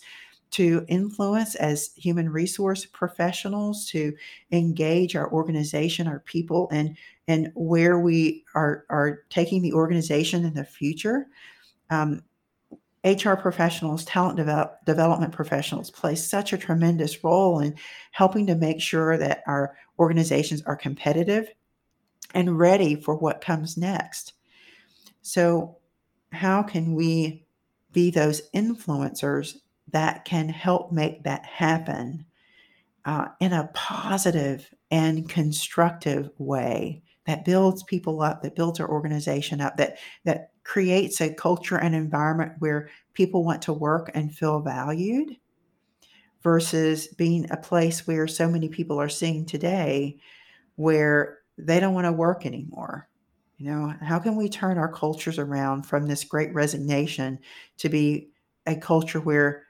to 0.49 0.85
influence 0.87 1.55
as 1.55 1.91
human 1.95 2.29
resource 2.29 2.85
professionals 2.85 3.85
to 3.87 4.13
engage 4.51 5.15
our 5.15 5.31
organization 5.31 6.07
our 6.07 6.19
people 6.21 6.67
and 6.71 6.95
and 7.27 7.51
where 7.55 7.99
we 7.99 8.45
are 8.55 8.85
are 8.89 9.23
taking 9.29 9.61
the 9.61 9.73
organization 9.73 10.45
in 10.45 10.53
the 10.53 10.63
future. 10.63 11.27
Um, 11.89 12.23
HR 13.11 13.33
professionals, 13.33 14.05
talent 14.05 14.37
develop, 14.37 14.83
development 14.85 15.33
professionals 15.33 15.91
play 15.91 16.15
such 16.15 16.53
a 16.53 16.57
tremendous 16.57 17.23
role 17.23 17.59
in 17.59 17.75
helping 18.11 18.47
to 18.47 18.55
make 18.55 18.81
sure 18.81 19.17
that 19.17 19.43
our 19.47 19.75
organizations 19.99 20.61
are 20.63 20.75
competitive 20.75 21.49
and 22.33 22.57
ready 22.57 22.95
for 22.95 23.15
what 23.15 23.41
comes 23.41 23.77
next. 23.77 24.33
So, 25.21 25.77
how 26.31 26.63
can 26.63 26.93
we 26.93 27.45
be 27.93 28.11
those 28.11 28.49
influencers 28.51 29.57
that 29.91 30.25
can 30.25 30.49
help 30.49 30.91
make 30.91 31.23
that 31.23 31.45
happen 31.45 32.25
uh, 33.05 33.29
in 33.39 33.53
a 33.53 33.69
positive 33.73 34.69
and 34.91 35.29
constructive 35.29 36.29
way 36.37 37.01
that 37.25 37.45
builds 37.45 37.83
people 37.83 38.21
up, 38.21 38.41
that 38.41 38.55
builds 38.55 38.79
our 38.79 38.89
organization 38.89 39.61
up, 39.61 39.77
that 39.77 39.97
that 40.25 40.51
creates 40.67 41.21
a 41.21 41.33
culture 41.33 41.77
and 41.77 41.95
environment 41.95 42.51
where 42.59 42.89
people 43.13 43.45
want 43.45 43.61
to 43.61 43.71
work 43.71 44.11
and 44.13 44.35
feel 44.35 44.59
valued 44.59 45.37
versus 46.43 47.07
being 47.07 47.49
a 47.49 47.57
place 47.57 48.05
where 48.05 48.27
so 48.27 48.49
many 48.49 48.67
people 48.67 48.99
are 48.99 49.07
seeing 49.07 49.45
today 49.45 50.17
where 50.75 51.37
they 51.57 51.79
don't 51.79 51.93
want 51.93 52.05
to 52.05 52.11
work 52.11 52.45
anymore. 52.45 53.07
You 53.57 53.71
know, 53.71 53.93
how 54.01 54.19
can 54.19 54.35
we 54.35 54.49
turn 54.49 54.77
our 54.77 54.91
cultures 54.91 55.39
around 55.39 55.83
from 55.83 56.05
this 56.05 56.25
great 56.25 56.53
resignation 56.53 57.39
to 57.77 57.87
be 57.87 58.31
a 58.65 58.75
culture 58.75 59.21
where 59.21 59.63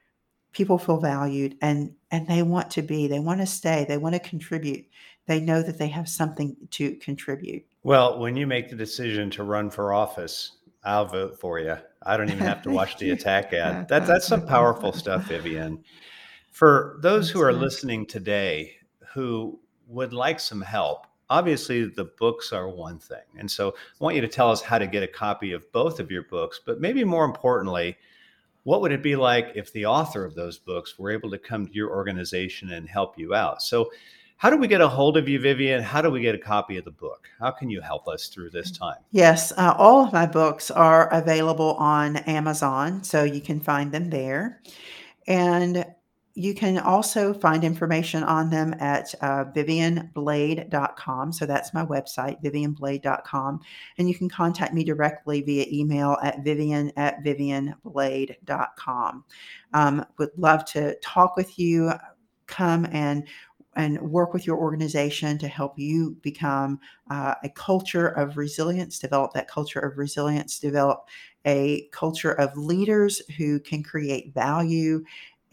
people 0.51 0.79
feel 0.79 0.99
valued 0.99 1.55
and 1.61 1.93
and 2.09 2.27
they 2.27 2.41
want 2.41 2.71
to 2.71 2.81
be 2.81 3.05
they 3.07 3.19
want 3.19 3.39
to 3.39 3.45
stay 3.45 3.85
they 3.87 3.97
want 3.97 4.15
to 4.15 4.19
contribute 4.19 4.83
they 5.27 5.39
know 5.39 5.61
that 5.61 5.77
they 5.77 5.89
have 5.89 6.09
something 6.09 6.55
to 6.71 6.95
contribute 6.95 7.63
well 7.83 8.17
when 8.17 8.35
you 8.35 8.47
make 8.47 8.69
the 8.69 8.75
decision 8.75 9.29
to 9.29 9.43
run 9.43 9.69
for 9.69 9.93
office 9.93 10.53
i'll 10.87 11.05
vote 11.05 11.39
for 11.39 11.59
you 11.59 11.75
i 12.03 12.17
don't 12.17 12.29
even 12.29 12.39
have 12.39 12.61
to 12.61 12.71
watch 12.71 12.97
the 12.97 13.11
attack 13.11 13.53
ad. 13.53 13.87
That, 13.87 14.07
that's 14.07 14.27
some 14.27 14.45
powerful 14.45 14.91
stuff 14.91 15.25
vivian. 15.25 15.83
For 16.51 16.97
those 17.01 17.29
who 17.29 17.41
are 17.41 17.53
listening 17.53 18.07
today 18.07 18.77
who 19.13 19.59
would 19.87 20.13
like 20.13 20.39
some 20.39 20.61
help 20.61 21.05
obviously 21.29 21.85
the 21.85 22.05
books 22.17 22.53
are 22.53 22.69
one 22.69 22.99
thing. 22.99 23.25
And 23.37 23.49
so 23.51 23.69
i 23.69 24.03
want 24.03 24.15
you 24.15 24.21
to 24.21 24.27
tell 24.27 24.49
us 24.49 24.61
how 24.61 24.79
to 24.79 24.87
get 24.87 25.03
a 25.03 25.07
copy 25.07 25.53
of 25.53 25.71
both 25.71 25.99
of 25.99 26.09
your 26.09 26.23
books 26.23 26.59
but 26.65 26.81
maybe 26.81 27.03
more 27.03 27.25
importantly 27.25 27.97
what 28.67 28.81
would 28.81 28.91
it 28.91 29.01
be 29.01 29.15
like 29.15 29.53
if 29.55 29.71
the 29.71 29.85
author 29.85 30.25
of 30.25 30.35
those 30.35 30.59
books 30.59 30.99
were 30.99 31.09
able 31.09 31.31
to 31.31 31.37
come 31.37 31.67
to 31.67 31.73
your 31.73 31.89
organization 31.89 32.73
and 32.73 32.89
help 32.89 33.17
you 33.17 33.33
out? 33.33 33.61
So, 33.61 33.89
how 34.37 34.51
do 34.51 34.57
we 34.57 34.67
get 34.67 34.81
a 34.81 34.87
hold 34.87 35.17
of 35.17 35.27
you, 35.27 35.39
Vivian? 35.39 35.81
How 35.81 36.01
do 36.01 36.11
we 36.11 36.21
get 36.21 36.35
a 36.35 36.39
copy 36.39 36.77
of 36.77 36.85
the 36.85 36.91
book? 36.91 37.27
How 37.39 37.51
can 37.51 37.69
you 37.69 37.81
help 37.81 38.07
us 38.07 38.27
through 38.27 38.51
this 38.51 38.71
time? 38.71 38.97
Yes, 39.11 39.51
uh, 39.57 39.73
all 39.77 40.05
of 40.05 40.13
my 40.13 40.27
books 40.27 40.69
are 40.69 41.11
available 41.11 41.73
on 41.75 42.17
Amazon, 42.17 43.03
so 43.03 43.23
you 43.23 43.41
can 43.41 43.59
find 43.59 43.91
them 43.91 44.11
there. 44.11 44.61
And 45.27 45.85
you 46.37 46.53
can 46.53 46.77
also 46.77 47.33
find 47.33 47.63
information 47.63 48.23
on 48.23 48.51
them 48.51 48.75
at 48.79 49.15
uh, 49.21 49.45
vivianblade.com. 49.45 51.33
So 51.33 51.47
that's 51.47 51.73
my 51.73 51.83
website, 51.83 52.43
vivianblade.com. 52.43 53.59
And 53.97 54.07
you 54.07 54.13
can 54.13 54.29
contact 54.29 54.71
me 54.71 54.83
directly 54.83 55.41
via 55.41 55.65
email 55.71 56.15
at 56.21 56.43
vivian 56.43 56.91
at 56.95 57.23
vivianblade.com. 57.23 59.25
Um, 59.73 60.05
would 60.19 60.29
love 60.37 60.63
to 60.65 60.95
talk 61.01 61.35
with 61.35 61.57
you. 61.57 61.91
Come 62.45 62.85
and 62.91 63.27
and 63.77 64.01
work 64.01 64.33
with 64.33 64.45
your 64.47 64.57
organization 64.57 65.37
to 65.37 65.47
help 65.47 65.77
you 65.77 66.17
become 66.21 66.79
uh, 67.11 67.35
a 67.43 67.49
culture 67.49 68.07
of 68.07 68.35
resilience, 68.35 68.97
develop 68.97 69.33
that 69.33 69.47
culture 69.47 69.79
of 69.79 69.97
resilience, 69.97 70.59
develop 70.59 71.07
a 71.45 71.87
culture 71.91 72.33
of 72.33 72.57
leaders 72.57 73.21
who 73.37 73.59
can 73.59 73.83
create 73.83 74.33
value 74.33 75.03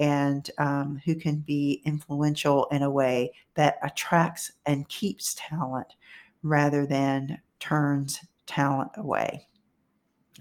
and 0.00 0.50
um, 0.58 1.00
who 1.04 1.14
can 1.14 1.36
be 1.36 1.82
influential 1.84 2.66
in 2.72 2.82
a 2.82 2.90
way 2.90 3.30
that 3.54 3.76
attracts 3.82 4.50
and 4.66 4.88
keeps 4.88 5.36
talent 5.38 5.94
rather 6.42 6.86
than 6.86 7.40
turns 7.60 8.20
talent 8.46 8.90
away. 8.96 9.46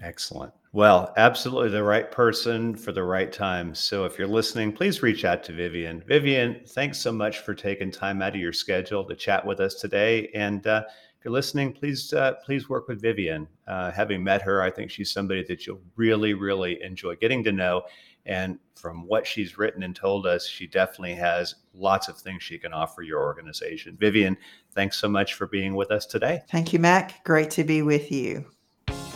Excellent. 0.02 0.52
Well, 0.74 1.12
absolutely 1.16 1.70
the 1.70 1.84
right 1.84 2.10
person 2.10 2.74
for 2.74 2.90
the 2.90 3.04
right 3.04 3.32
time. 3.32 3.76
So 3.76 4.06
if 4.06 4.18
you're 4.18 4.26
listening, 4.26 4.72
please 4.72 5.04
reach 5.04 5.24
out 5.24 5.44
to 5.44 5.52
Vivian. 5.52 6.02
Vivian, 6.04 6.62
thanks 6.66 6.98
so 6.98 7.12
much 7.12 7.38
for 7.38 7.54
taking 7.54 7.92
time 7.92 8.20
out 8.20 8.34
of 8.34 8.40
your 8.40 8.52
schedule 8.52 9.04
to 9.04 9.14
chat 9.14 9.46
with 9.46 9.60
us 9.60 9.76
today. 9.76 10.30
And 10.34 10.66
uh, 10.66 10.82
if 11.16 11.24
you're 11.24 11.30
listening, 11.30 11.74
please 11.74 12.12
uh, 12.12 12.32
please 12.44 12.68
work 12.68 12.88
with 12.88 13.00
Vivian. 13.00 13.46
Uh, 13.68 13.92
having 13.92 14.24
met 14.24 14.42
her, 14.42 14.62
I 14.62 14.70
think 14.72 14.90
she's 14.90 15.12
somebody 15.12 15.44
that 15.44 15.64
you'll 15.64 15.80
really, 15.94 16.34
really 16.34 16.82
enjoy 16.82 17.14
getting 17.14 17.44
to 17.44 17.52
know. 17.52 17.82
And 18.26 18.58
from 18.74 19.06
what 19.06 19.28
she's 19.28 19.56
written 19.56 19.84
and 19.84 19.94
told 19.94 20.26
us, 20.26 20.44
she 20.44 20.66
definitely 20.66 21.14
has 21.14 21.54
lots 21.72 22.08
of 22.08 22.18
things 22.18 22.42
she 22.42 22.58
can 22.58 22.72
offer 22.72 23.02
your 23.02 23.22
organization. 23.22 23.96
Vivian, 23.96 24.36
thanks 24.72 24.98
so 24.98 25.08
much 25.08 25.34
for 25.34 25.46
being 25.46 25.76
with 25.76 25.92
us 25.92 26.04
today. 26.04 26.40
Thank 26.50 26.72
you, 26.72 26.80
Mac. 26.80 27.22
Great 27.22 27.50
to 27.50 27.62
be 27.62 27.80
with 27.82 28.10
you. 28.10 28.46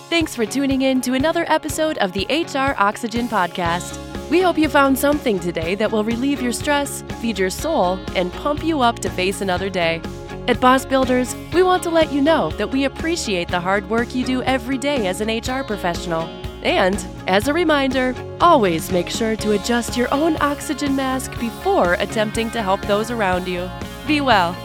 Thanks 0.09 0.35
for 0.35 0.47
tuning 0.47 0.81
in 0.81 1.03
to 1.03 1.13
another 1.13 1.45
episode 1.49 1.99
of 1.99 2.15
the 2.15 2.25
HR 2.31 2.75
Oxygen 2.83 3.29
Podcast. 3.29 3.99
We 4.31 4.41
hope 4.41 4.57
you 4.57 4.67
found 4.67 4.99
something 4.99 5.39
today 5.39 5.75
that 5.75 5.93
will 5.93 6.03
relieve 6.03 6.41
your 6.41 6.53
stress, 6.53 7.03
feed 7.21 7.39
your 7.39 7.51
soul, 7.51 8.01
and 8.17 8.33
pump 8.33 8.65
you 8.65 8.81
up 8.81 9.01
to 9.01 9.11
face 9.11 9.43
another 9.43 9.69
day. 9.69 10.01
At 10.49 10.63
Boss 10.63 10.87
Builders, 10.87 11.37
we 11.53 11.63
want 11.63 11.83
to 11.83 11.91
let 11.91 12.11
you 12.11 12.23
know 12.23 12.51
that 12.53 12.71
we 12.71 12.85
appreciate 12.85 13.49
the 13.49 13.61
hard 13.61 13.91
work 13.91 14.15
you 14.15 14.25
do 14.25 14.43
every 14.45 14.79
day 14.79 15.09
as 15.09 15.21
an 15.21 15.29
HR 15.29 15.63
professional. 15.63 16.23
And, 16.63 16.97
as 17.27 17.49
a 17.49 17.53
reminder, 17.53 18.15
always 18.41 18.91
make 18.91 19.11
sure 19.11 19.37
to 19.37 19.53
adjust 19.53 19.95
your 19.95 20.13
own 20.13 20.39
oxygen 20.41 20.97
mask 20.97 21.39
before 21.39 21.95
attempting 21.95 22.51
to 22.53 22.63
help 22.63 22.81
those 22.87 23.11
around 23.11 23.47
you. 23.47 23.69
Be 24.07 24.23
well. 24.23 24.57